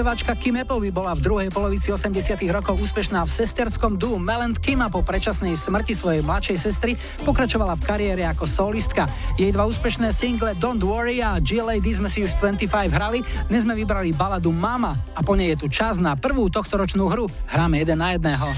[0.00, 4.80] speváčka Kim Appleby bola v druhej polovici 80 rokov úspešná v sesterskom dú Melent Kim
[4.88, 9.04] po predčasnej smrti svojej mladšej sestry pokračovala v kariére ako solistka.
[9.36, 13.20] Jej dva úspešné single Don't Worry a G-Lady sme si už 25 hrali,
[13.52, 17.28] dnes sme vybrali baladu Mama a po nej je tu čas na prvú tohtoročnú hru.
[17.52, 18.48] Hráme jeden na jedného.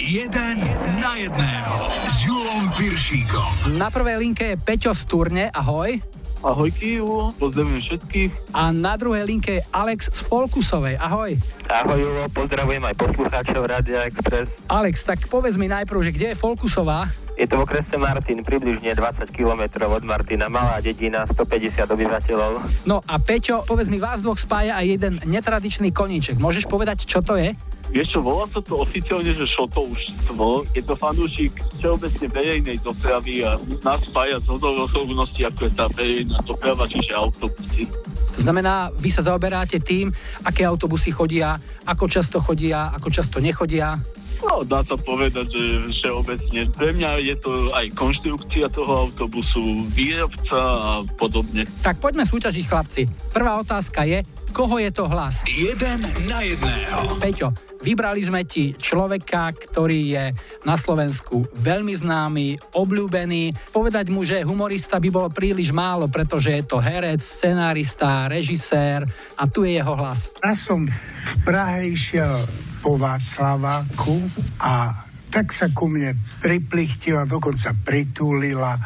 [0.00, 0.56] Jeden
[1.04, 1.76] na jedného
[2.08, 3.76] s Julom Piršíkom.
[3.76, 6.15] Na prvej linke je Peťo z Turne, ahoj.
[6.46, 8.54] Ahojky, Julo, pozdravujem všetkých.
[8.54, 10.94] A na druhej linke je Alex z Folkusovej.
[10.94, 11.34] Ahoj.
[11.66, 14.46] Ahoj, Julo, pozdravujem aj poslucháčov Radia Express.
[14.70, 17.10] Alex, tak povedz mi najprv, že kde je Folkusová?
[17.34, 22.62] Je to v okrese Martin, približne 20 km od Martina, malá dedina, 150 obyvateľov.
[22.86, 26.38] No a Peťo, povedz mi, vás dvoch spája aj jeden netradičný koníček.
[26.38, 27.58] Môžeš povedať, čo to je?
[27.90, 30.34] Vieš čo, volá sa to oficiálne, že šotovstvo.
[30.36, 35.86] No, je to fanúšik všeobecne verejnej dopravy a nás spája z hodovochovnosti, ako je tá
[35.94, 37.88] verejná doprava, čiže autobusy.
[38.36, 40.12] Znamená, vy sa zaoberáte tým,
[40.44, 41.56] aké autobusy chodia,
[41.88, 43.96] ako často chodia, ako často nechodia?
[44.44, 46.68] No, dá sa povedať, že všeobecne.
[46.68, 51.64] Pre mňa je to aj konštrukcia toho autobusu, výrobca a podobne.
[51.80, 53.02] Tak poďme súťažiť, chlapci.
[53.32, 54.20] Prvá otázka je,
[54.56, 55.44] koho je to hlas?
[55.44, 57.20] Jeden na jedného.
[57.20, 57.52] Peťo,
[57.84, 60.24] vybrali sme ti človeka, ktorý je
[60.64, 63.52] na Slovensku veľmi známy, obľúbený.
[63.68, 69.04] Povedať mu, že humorista by bolo príliš málo, pretože je to herec, scenárista, režisér
[69.36, 70.32] a tu je jeho hlas.
[70.40, 72.40] Raz som v Prahe išiel
[72.80, 74.24] po Václaváku
[74.64, 78.80] a tak sa ku mne priplichtila, dokonca pritúlila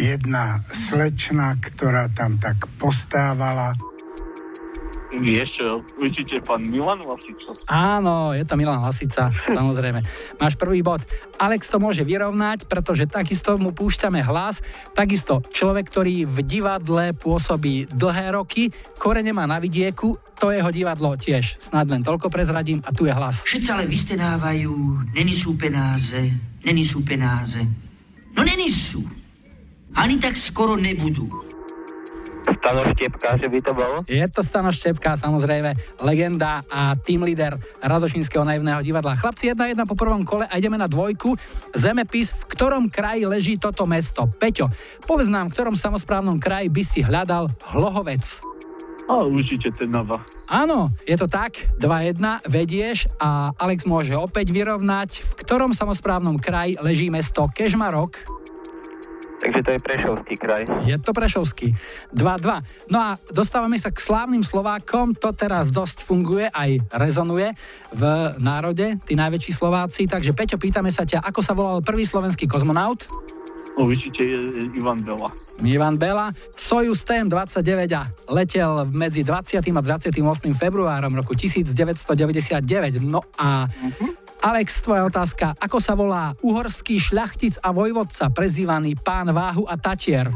[0.00, 3.76] jedna slečna, ktorá tam tak postávala.
[5.16, 5.68] Vieš čo,
[6.02, 7.54] určite pán Milan Lasica.
[7.70, 10.02] Áno, je to Milan Lasica, samozrejme.
[10.42, 11.00] Máš prvý bod.
[11.38, 14.60] Alex to môže vyrovnať, pretože takisto mu púšťame hlas.
[14.98, 21.16] Takisto človek, ktorý v divadle pôsobí dlhé roky, korene má na vidieku, to jeho divadlo
[21.16, 21.56] tiež.
[21.62, 23.46] Snad len toľko prezradím a tu je hlas.
[23.46, 24.72] Všetci ale vystenávajú,
[25.16, 26.18] není sú penáze,
[26.66, 27.62] není sú penáze.
[28.36, 29.00] No není sú.
[29.96, 31.24] Ani tak skoro nebudú.
[32.52, 33.96] Stano Štepka, že by to bolo?
[34.06, 35.74] Je to Stano Štepka, samozrejme,
[36.04, 39.18] legenda a team leader Radošinského naivného divadla.
[39.18, 41.34] Chlapci, jedna jedna po prvom kole a ideme na dvojku.
[41.74, 44.28] Zemepis, v ktorom kraji leží toto mesto.
[44.28, 44.70] Peťo,
[45.08, 48.22] povedz nám, v ktorom samozprávnom kraji by si hľadal Hlohovec.
[49.06, 50.18] A určite Trnava.
[50.50, 52.18] Áno, je to tak, 2-1,
[52.50, 58.18] vedieš a Alex môže opäť vyrovnať, v ktorom samozprávnom kraji leží mesto Kežmarok.
[59.36, 60.62] Takže to je Prešovský kraj.
[60.88, 61.76] Je to Prešovský.
[62.16, 62.88] 2-2.
[62.88, 65.12] No a dostávame sa k slávnym Slovákom.
[65.20, 67.52] To teraz dosť funguje, aj rezonuje
[67.92, 68.02] v
[68.40, 70.08] národe, tí najväčší Slováci.
[70.08, 73.04] Takže Peťo, pýtame sa ťa, ako sa volal prvý slovenský kozmonaut?
[73.76, 74.40] Určite je
[74.80, 75.28] Ivan Bela.
[75.60, 79.60] Ivan Bela, Sojus TM-29 a letel medzi 20.
[79.60, 80.16] a 28.
[80.56, 83.04] februárom roku 1999.
[83.04, 83.68] No a
[84.46, 85.58] Alex, tvoja otázka.
[85.58, 90.30] Ako sa volá uhorský šľachtic a vojvodca, prezývaný pán Váhu a Tatier?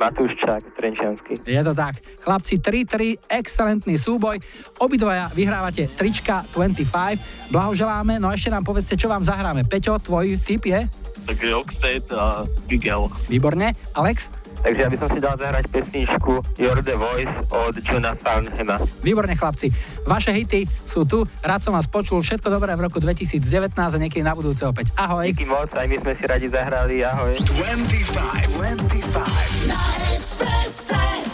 [0.00, 1.36] Matúščák, Trenčiansky.
[1.44, 2.00] Je to tak.
[2.24, 4.40] Chlapci 3-3, excelentný súboj.
[4.80, 7.52] Obidvaja vyhrávate trička 25.
[7.52, 9.68] Blahoželáme, no a ešte nám povedzte, čo vám zahráme.
[9.68, 10.88] Peťo, tvoj tip je?
[11.28, 13.12] Takže Roxette a Miguel.
[13.28, 13.76] Výborne.
[13.92, 14.39] Alex?
[14.60, 18.76] Takže ja by som si dal zahrať pesničku You're the Voice od Juna Farnhema.
[19.00, 19.72] Výborne, chlapci.
[20.04, 21.24] Vaše hity sú tu.
[21.40, 22.20] Rád som vás počul.
[22.20, 24.92] Všetko dobré v roku 2019 a niekedy na budúce opäť.
[25.00, 25.32] Ahoj.
[25.32, 27.00] Díky moc, aj my sme si radi zahrali.
[27.00, 27.32] Ahoj.
[27.56, 29.70] 25, 25.
[29.70, 29.80] Na
[30.12, 31.29] Expresse.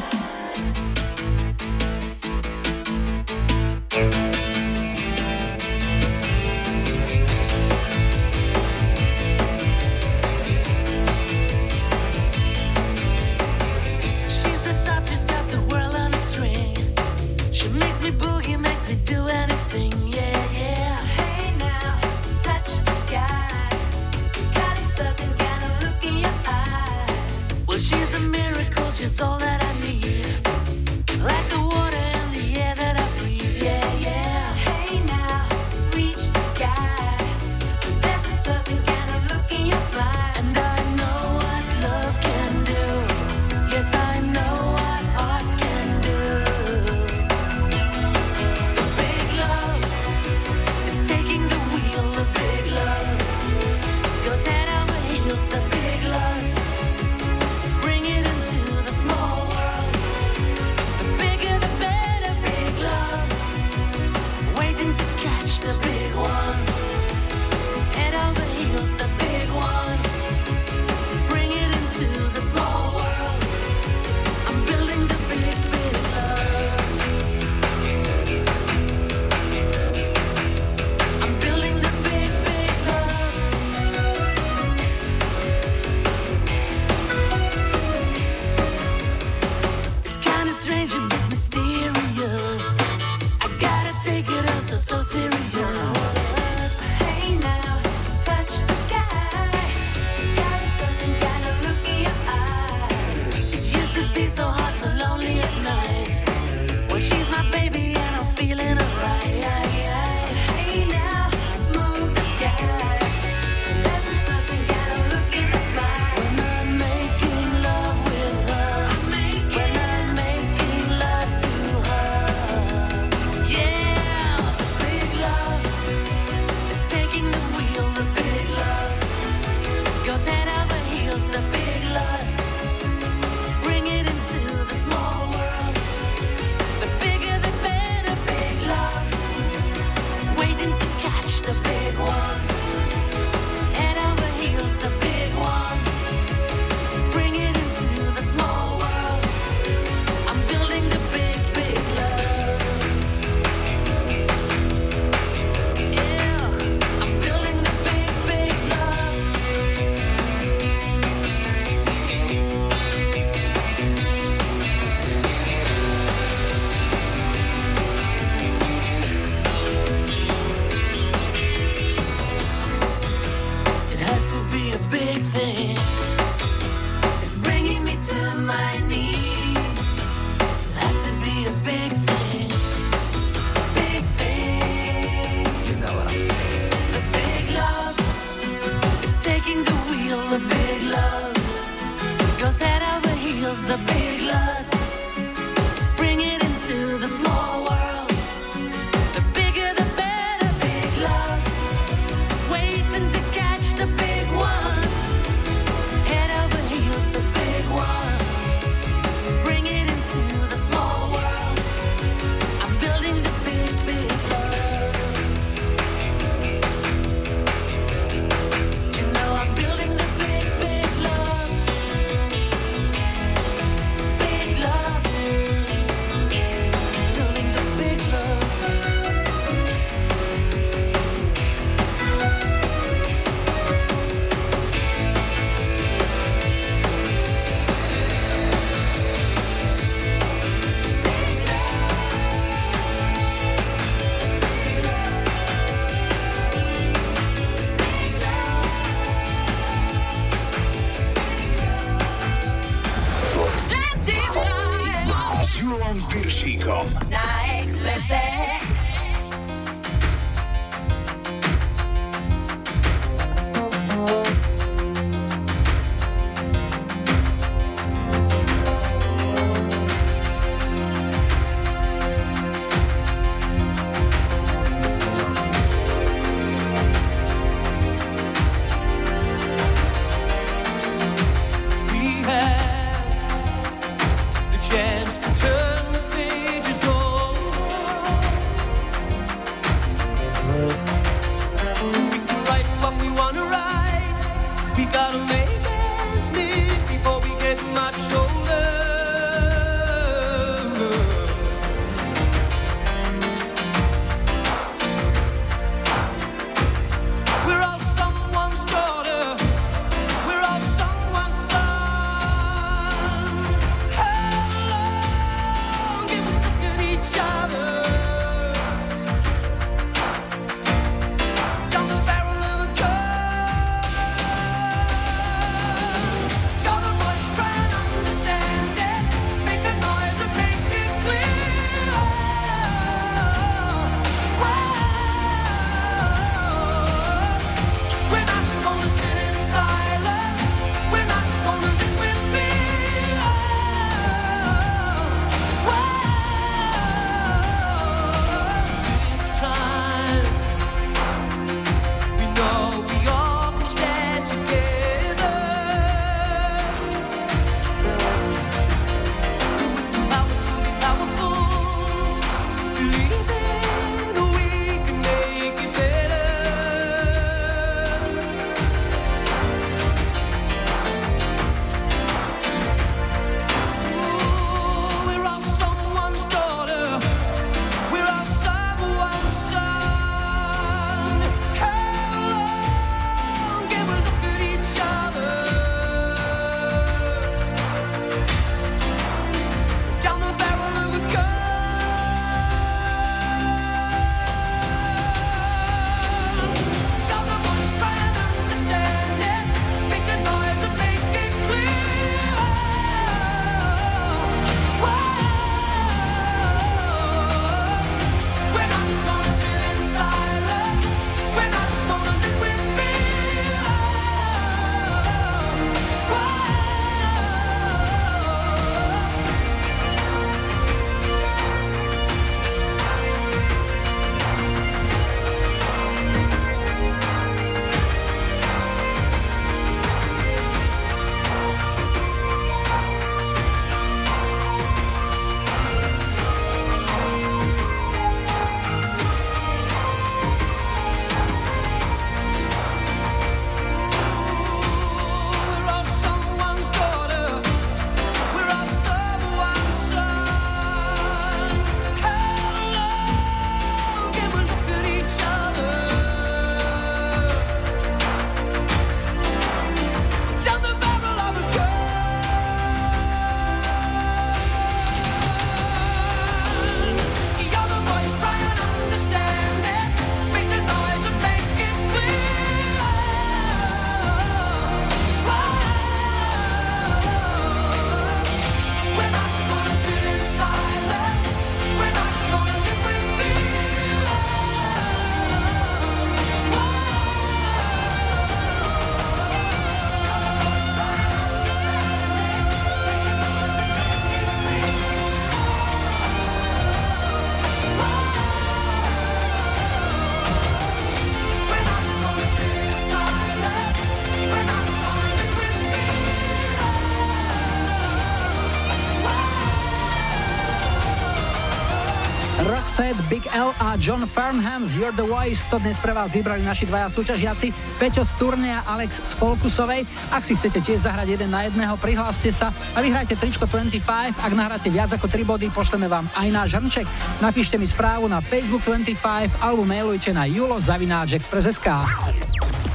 [513.77, 515.44] John Farnham z You're the Voice.
[515.53, 519.85] To dnes pre vás vybrali naši dvaja súťažiaci, Peťo z Turne a Alex z Folkusovej.
[520.11, 524.16] Ak si chcete tiež zahrať jeden na jedného, prihláste sa a vyhrajte tričko 25.
[524.16, 526.86] Ak nahráte viac ako 3 body, pošleme vám aj náš hrnček.
[527.20, 531.69] Napíšte mi správu na Facebook 25 alebo mailujte na julozavináčexpress.sk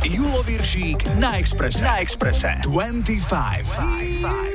[0.01, 1.85] Julo Viršík na Expresse.
[1.85, 2.61] Na Expresse.
[2.65, 4.21] 25.
[4.21, 4.50] 25.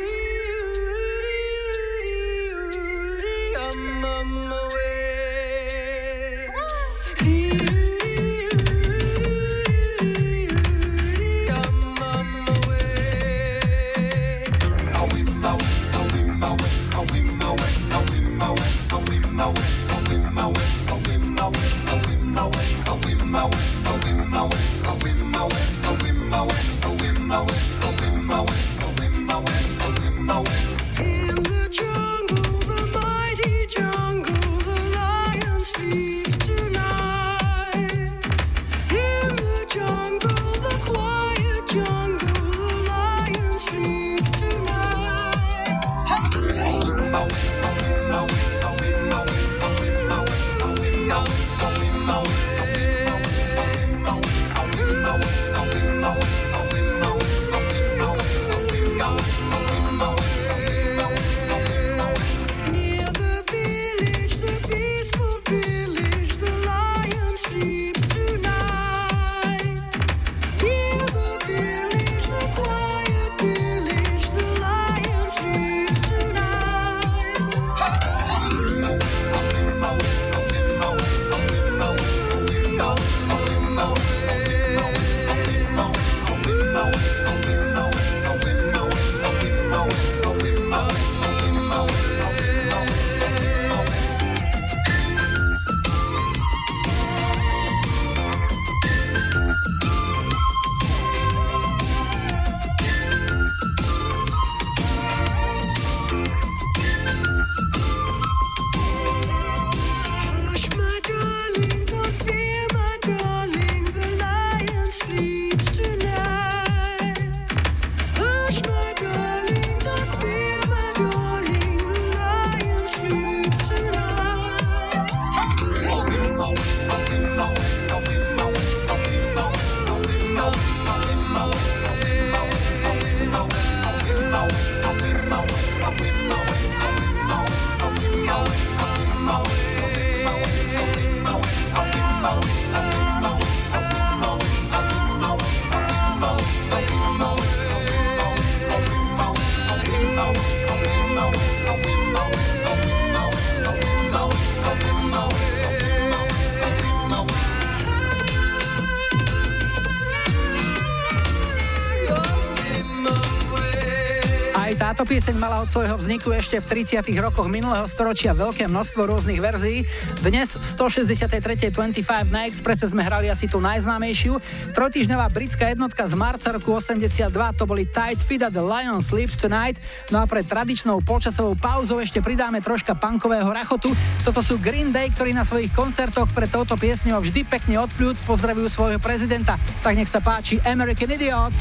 [165.77, 167.05] svojho vzniku ešte v 30.
[167.21, 169.85] rokoch minulého storočia veľké množstvo rôznych verzií.
[170.25, 171.69] Dnes v 163.
[171.69, 174.41] 25 na Expresse sme hrali asi tú najznámejšiu.
[174.73, 177.29] Trojtýždňová britská jednotka z marca roku 82
[177.61, 179.77] to boli Tight Fit a The Lion Sleeps Tonight.
[180.09, 183.93] No a pre tradičnou polčasovou pauzou ešte pridáme troška punkového rachotu.
[184.25, 188.73] Toto sú Green Day, ktorí na svojich koncertoch pre touto piesňou vždy pekne odpľúc pozdravujú
[188.73, 189.61] svojho prezidenta.
[189.85, 191.53] Tak nech sa páči American Idiot.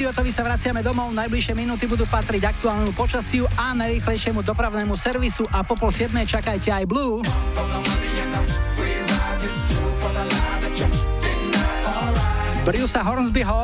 [0.00, 1.12] idiotovi sa vraciame domov.
[1.12, 6.72] Najbližšie minúty budú patriť aktuálnemu počasiu a najrýchlejšiemu dopravnému servisu a po pol siedmej čakajte
[6.72, 7.20] aj Blue.
[12.64, 13.60] Briusa Hornsbyho.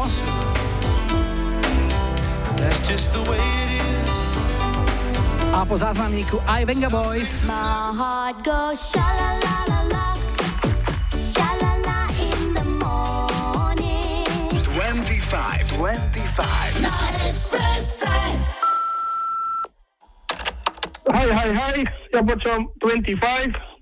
[5.56, 7.48] A po záznamníku aj Venga Boys.
[15.76, 16.25] Five.
[21.06, 21.78] Hej, hej, hej,
[22.14, 23.18] ja počúvam 25,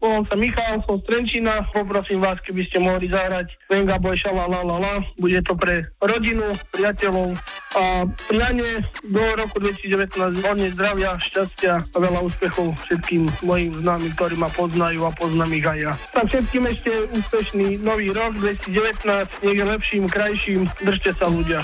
[0.00, 4.48] volám sa Michal, som z Trenčína, poprosím vás, keby ste mohli zahrať Venga Bojša la
[4.48, 7.36] la la la, bude to pre rodinu, priateľov
[7.76, 14.40] a prianie do roku 2019 hodne zdravia, šťastia a veľa úspechov všetkým mojim známym, ktorí
[14.40, 15.92] ma poznajú a poznám ich aj ja.
[16.16, 19.04] Tak všetkým ešte úspešný nový rok 2019,
[19.44, 21.60] nech je lepším, krajším, držte sa ľudia.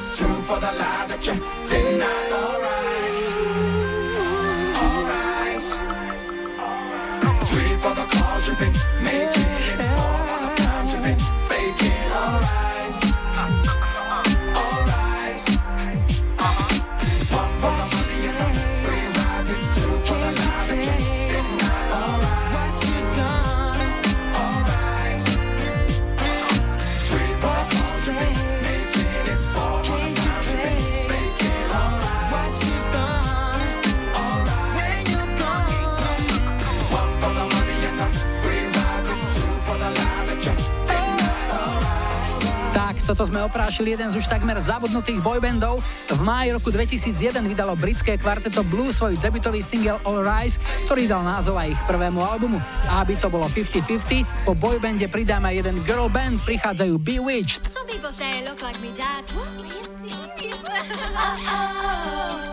[0.00, 1.57] It's two for the lie that you
[43.18, 45.82] toto sme oprášili jeden z už takmer zabudnutých boybandov.
[46.06, 51.26] V máji roku 2001 vydalo britské kvarteto Blue svoj debutový single All Rise, ktorý dal
[51.26, 52.62] názov aj ich prvému albumu.
[52.86, 57.66] A aby to bolo 50-50, po boybande pridáme jeden girl band, prichádzajú Bewitched.
[57.66, 59.26] Some people say I look like me dad.
[59.34, 59.50] What?
[59.50, 60.62] Are you serious?
[61.18, 62.38] Uh-oh.
[62.38, 62.47] I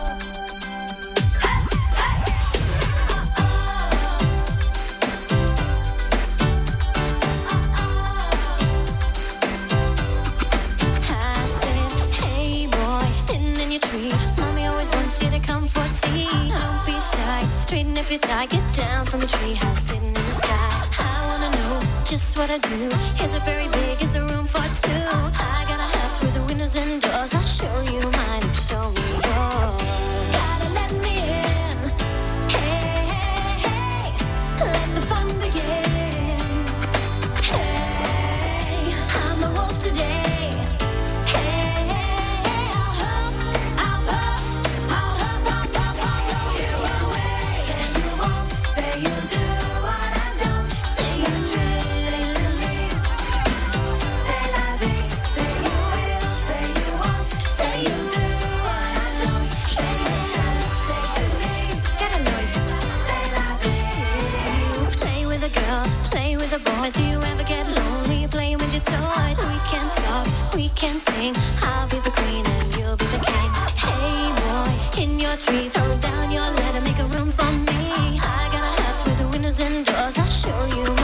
[13.76, 14.12] your tree.
[14.38, 16.28] Mommy always wants you to come for tea.
[16.48, 20.14] Don't be shy, straighten up your tie, get down from a tree house sitting in
[20.14, 20.86] the sky.
[20.98, 22.86] I wanna know just what I do.
[23.24, 24.02] Is it very big?
[24.02, 25.08] Is there room for two?
[25.52, 27.34] I got a house with the windows and doors.
[27.34, 29.95] I'll show you mine, show me yours.
[70.86, 71.34] Can sing.
[71.64, 73.50] I'll be the queen and you'll be the king.
[73.84, 77.82] Hey boy, in your tree, throw down your letter, make a room for me.
[78.38, 80.16] I got a house with the windows and doors.
[80.16, 80.95] I'll show you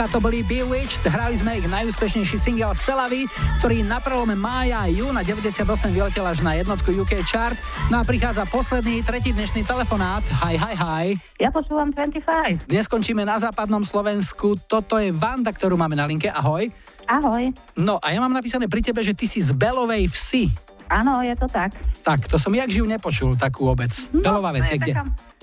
[0.00, 3.28] z Írska to boli Bewitched, hrali sme ich najúspešnejší single Celavy,
[3.60, 5.60] ktorý na prelome mája a júna 98
[5.92, 7.52] vyletel až na jednotku UK chart.
[7.92, 10.24] No a prichádza posledný, tretí dnešný telefonát.
[10.40, 11.06] Hi, hi, hi.
[11.36, 12.64] Ja počúvam 25.
[12.64, 14.56] Dnes skončíme na západnom Slovensku.
[14.64, 16.32] Toto je Vanda, ktorú máme na linke.
[16.32, 16.72] Ahoj.
[17.04, 17.52] Ahoj.
[17.76, 20.48] No a ja mám napísané pri tebe, že ty si z Belovej vsi.
[20.90, 21.70] Áno, je to tak.
[22.02, 23.94] Tak, to som jak živ nepočul, takú obec.
[24.10, 24.94] No, Belovavec je kde?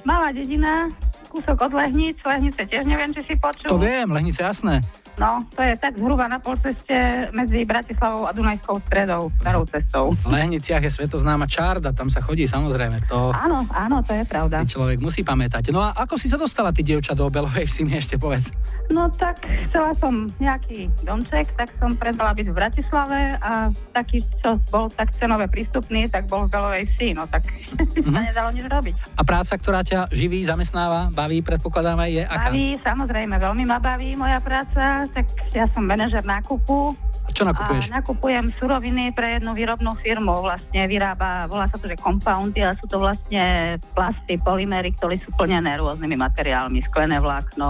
[0.07, 0.87] malá dedina,
[1.27, 3.67] kúsok od Lehnic, Lehnice tiež neviem, či si počul.
[3.67, 4.79] To viem, Lehnice, jasné.
[5.17, 6.93] No, to je tak zhruba na polceste
[7.31, 10.13] medzi Bratislavou a Dunajskou stredou, starou cestou.
[10.13, 13.01] V Lehniciach je svetoznáma čárda, tam sa chodí samozrejme.
[13.07, 14.61] To Áno, áno, to je pravda.
[14.63, 15.69] človek musí pamätať.
[15.69, 18.53] No a ako si sa dostala ty dievča do Belovej, si mi ešte povedz.
[18.87, 24.61] No tak chcela som nejaký domček, tak som predala byť v Bratislave a taký, čo
[24.67, 27.41] bol tak cenové prístupný, tak bol v Belovej si, no tak
[27.97, 28.13] Mhm.
[28.13, 28.95] sa nedalo nič robiť.
[29.13, 32.47] A práca, ktorá ťa živí, zamestnáva, baví, predpokladám aj je aká?
[32.47, 35.25] Baví, samozrejme, veľmi ma baví moja práca, tak
[35.55, 36.95] ja som manažer nákupu.
[37.35, 37.91] Čo nakupuješ?
[37.91, 42.79] A nakupujem suroviny pre jednu výrobnú firmu, vlastne vyrába, volá sa to, že compoundy, ale
[42.79, 47.67] sú to vlastne plasty, polymery, ktoré sú plnené rôznymi materiálmi, sklené vlákno,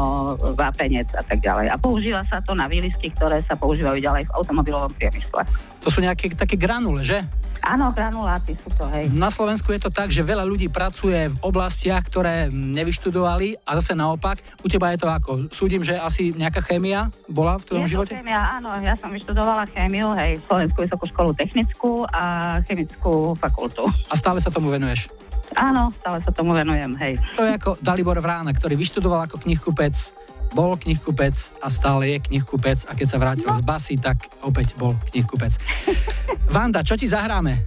[0.55, 1.73] vápenec a tak ďalej.
[1.73, 5.41] A používa sa to na výlisky, ktoré sa používajú ďalej v automobilovom priemysle.
[5.84, 7.26] To sú nejaké také granule, že?
[7.68, 9.11] Áno, granuláty sú to, hej.
[9.11, 13.91] Na Slovensku je to tak, že veľa ľudí pracuje v oblastiach, ktoré nevyštudovali a zase
[13.91, 14.39] naopak.
[14.64, 15.52] U teba je to ako?
[15.52, 18.14] Súdim, že asi nejaká chémia bola v tvojom Je živote?
[18.15, 23.84] chémia, áno, ja som vyštudovala chémiu, hej, Slovenskú vysokú školu technickú a chemickú fakultu.
[24.07, 25.11] A stále sa tomu venuješ?
[25.56, 27.19] Áno, stále sa tomu venujem, hej.
[27.35, 29.95] To je ako Dalibor Vrána, ktorý vyštudoval ako knihkupec,
[30.53, 34.95] bol knihkupec a stále je knihkupec a keď sa vrátil z basy, tak opäť bol
[35.11, 35.56] knihkupec.
[36.56, 37.60] Vanda, čo ti zahráme?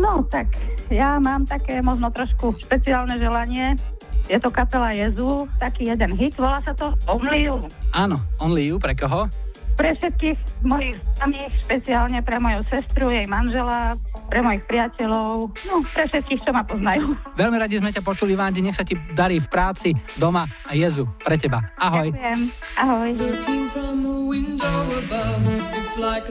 [0.00, 0.48] No tak,
[0.88, 3.76] ja mám také možno trošku špeciálne želanie.
[4.30, 7.66] Je to kapela Jezu, taký jeden hit, volá sa to Only You.
[7.92, 9.26] Áno, Only You, pre koho?
[9.76, 13.96] Pre všetkých mojich známych, špeciálne pre moju sestru, jej manžela,
[14.28, 17.16] pre mojich priateľov, no pre všetkých, čo ma poznajú.
[17.34, 21.08] Veľmi radi sme ťa počuli, Vandi, nech sa ti darí v práci, doma a Jezu,
[21.24, 21.64] pre teba.
[21.80, 22.12] Ahoj.
[22.12, 22.40] Ďakujem.
[22.76, 23.10] Ahoj.
[23.16, 25.44] Looking from a window above,
[25.74, 26.30] it's like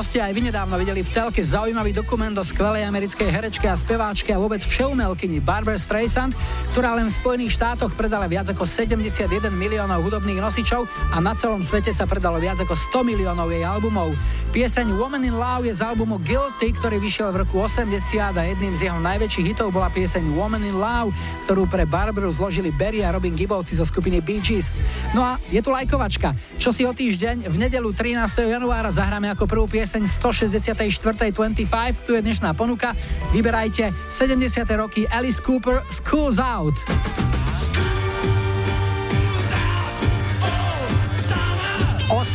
[0.00, 3.76] Možno ste aj vy nedávno videli v telke zaujímavý dokument o skvelej americkej herečke a
[3.76, 6.32] speváčke a vôbec všeumelkyni Barbara Streisand,
[6.72, 11.60] ktorá len v Spojených štátoch predala viac ako 71 miliónov hudobných nosičov a na celom
[11.60, 14.16] svete sa predalo viac ako 100 miliónov jej albumov.
[14.50, 17.86] Pieseň Woman in Love je z albumu Guilty, ktorý vyšiel v roku 80
[18.34, 21.14] a jedným z jeho najväčších hitov bola pieseň Woman in Love,
[21.46, 24.74] ktorú pre Barbaru zložili Barry a Robin Gibbovci zo skupiny Bee Gees.
[25.14, 26.34] No a je tu lajkovačka.
[26.58, 28.26] Čo si o týždeň v nedelu 13.
[28.50, 32.10] januára zahráme ako prvú pieseň 164.25.
[32.10, 32.98] Tu je dnešná ponuka.
[33.30, 34.66] Vyberajte 70.
[34.74, 36.74] roky Alice Cooper School's Out.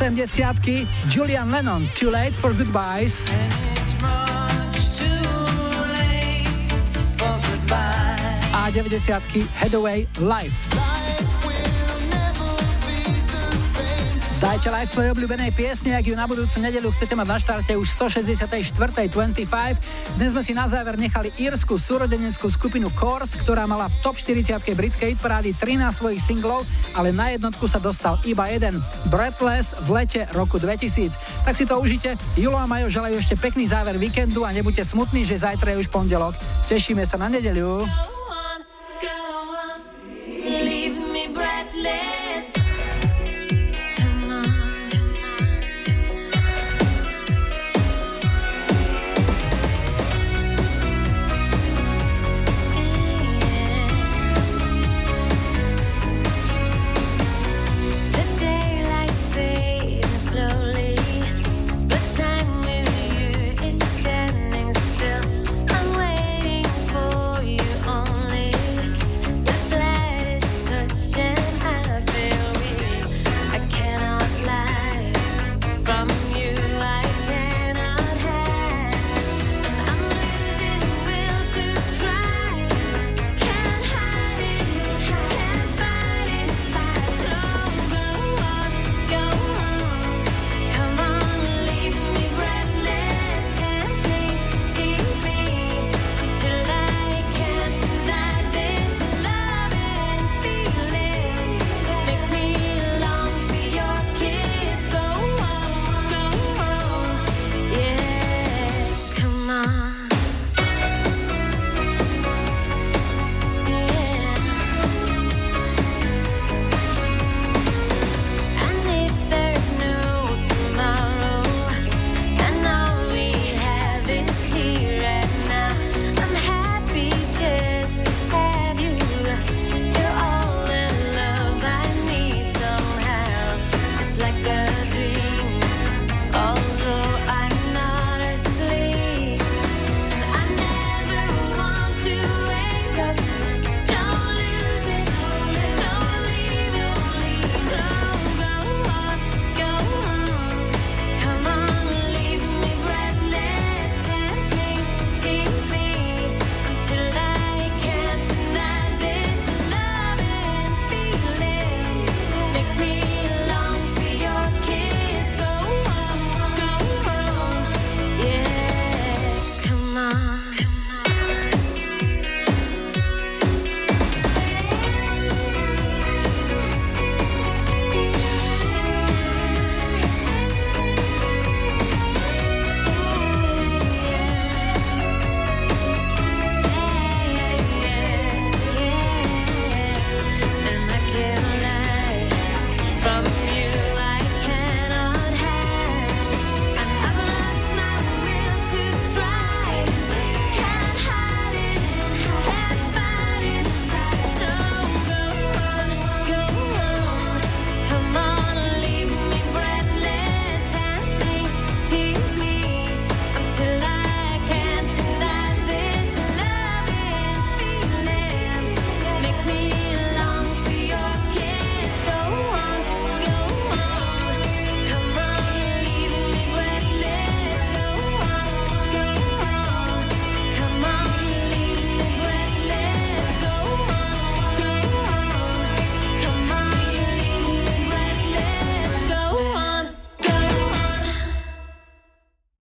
[0.02, 3.30] 80 Julian Lennon Too Late for Goodbyes
[8.94, 10.85] a 90 Headaway Life.
[14.46, 17.98] Dajte like svojej obľúbenej piesne, ak ju na budúcu nedelu chcete mať na štarte už
[17.98, 19.42] 164.25.
[20.22, 24.62] Dnes sme si na záver nechali írsku súrodeneckú skupinu Course, ktorá mala v top 40
[24.78, 26.62] britskej hitparády 13 svojich singlov,
[26.94, 28.78] ale na jednotku sa dostal iba jeden,
[29.10, 31.42] Breathless v lete roku 2000.
[31.42, 32.14] Tak si to užite.
[32.38, 35.90] Julo a Majo želajú ešte pekný záver víkendu a nebuďte smutní, že zajtra je už
[35.90, 36.38] pondelok.
[36.70, 37.82] Tešíme sa na nedeliu.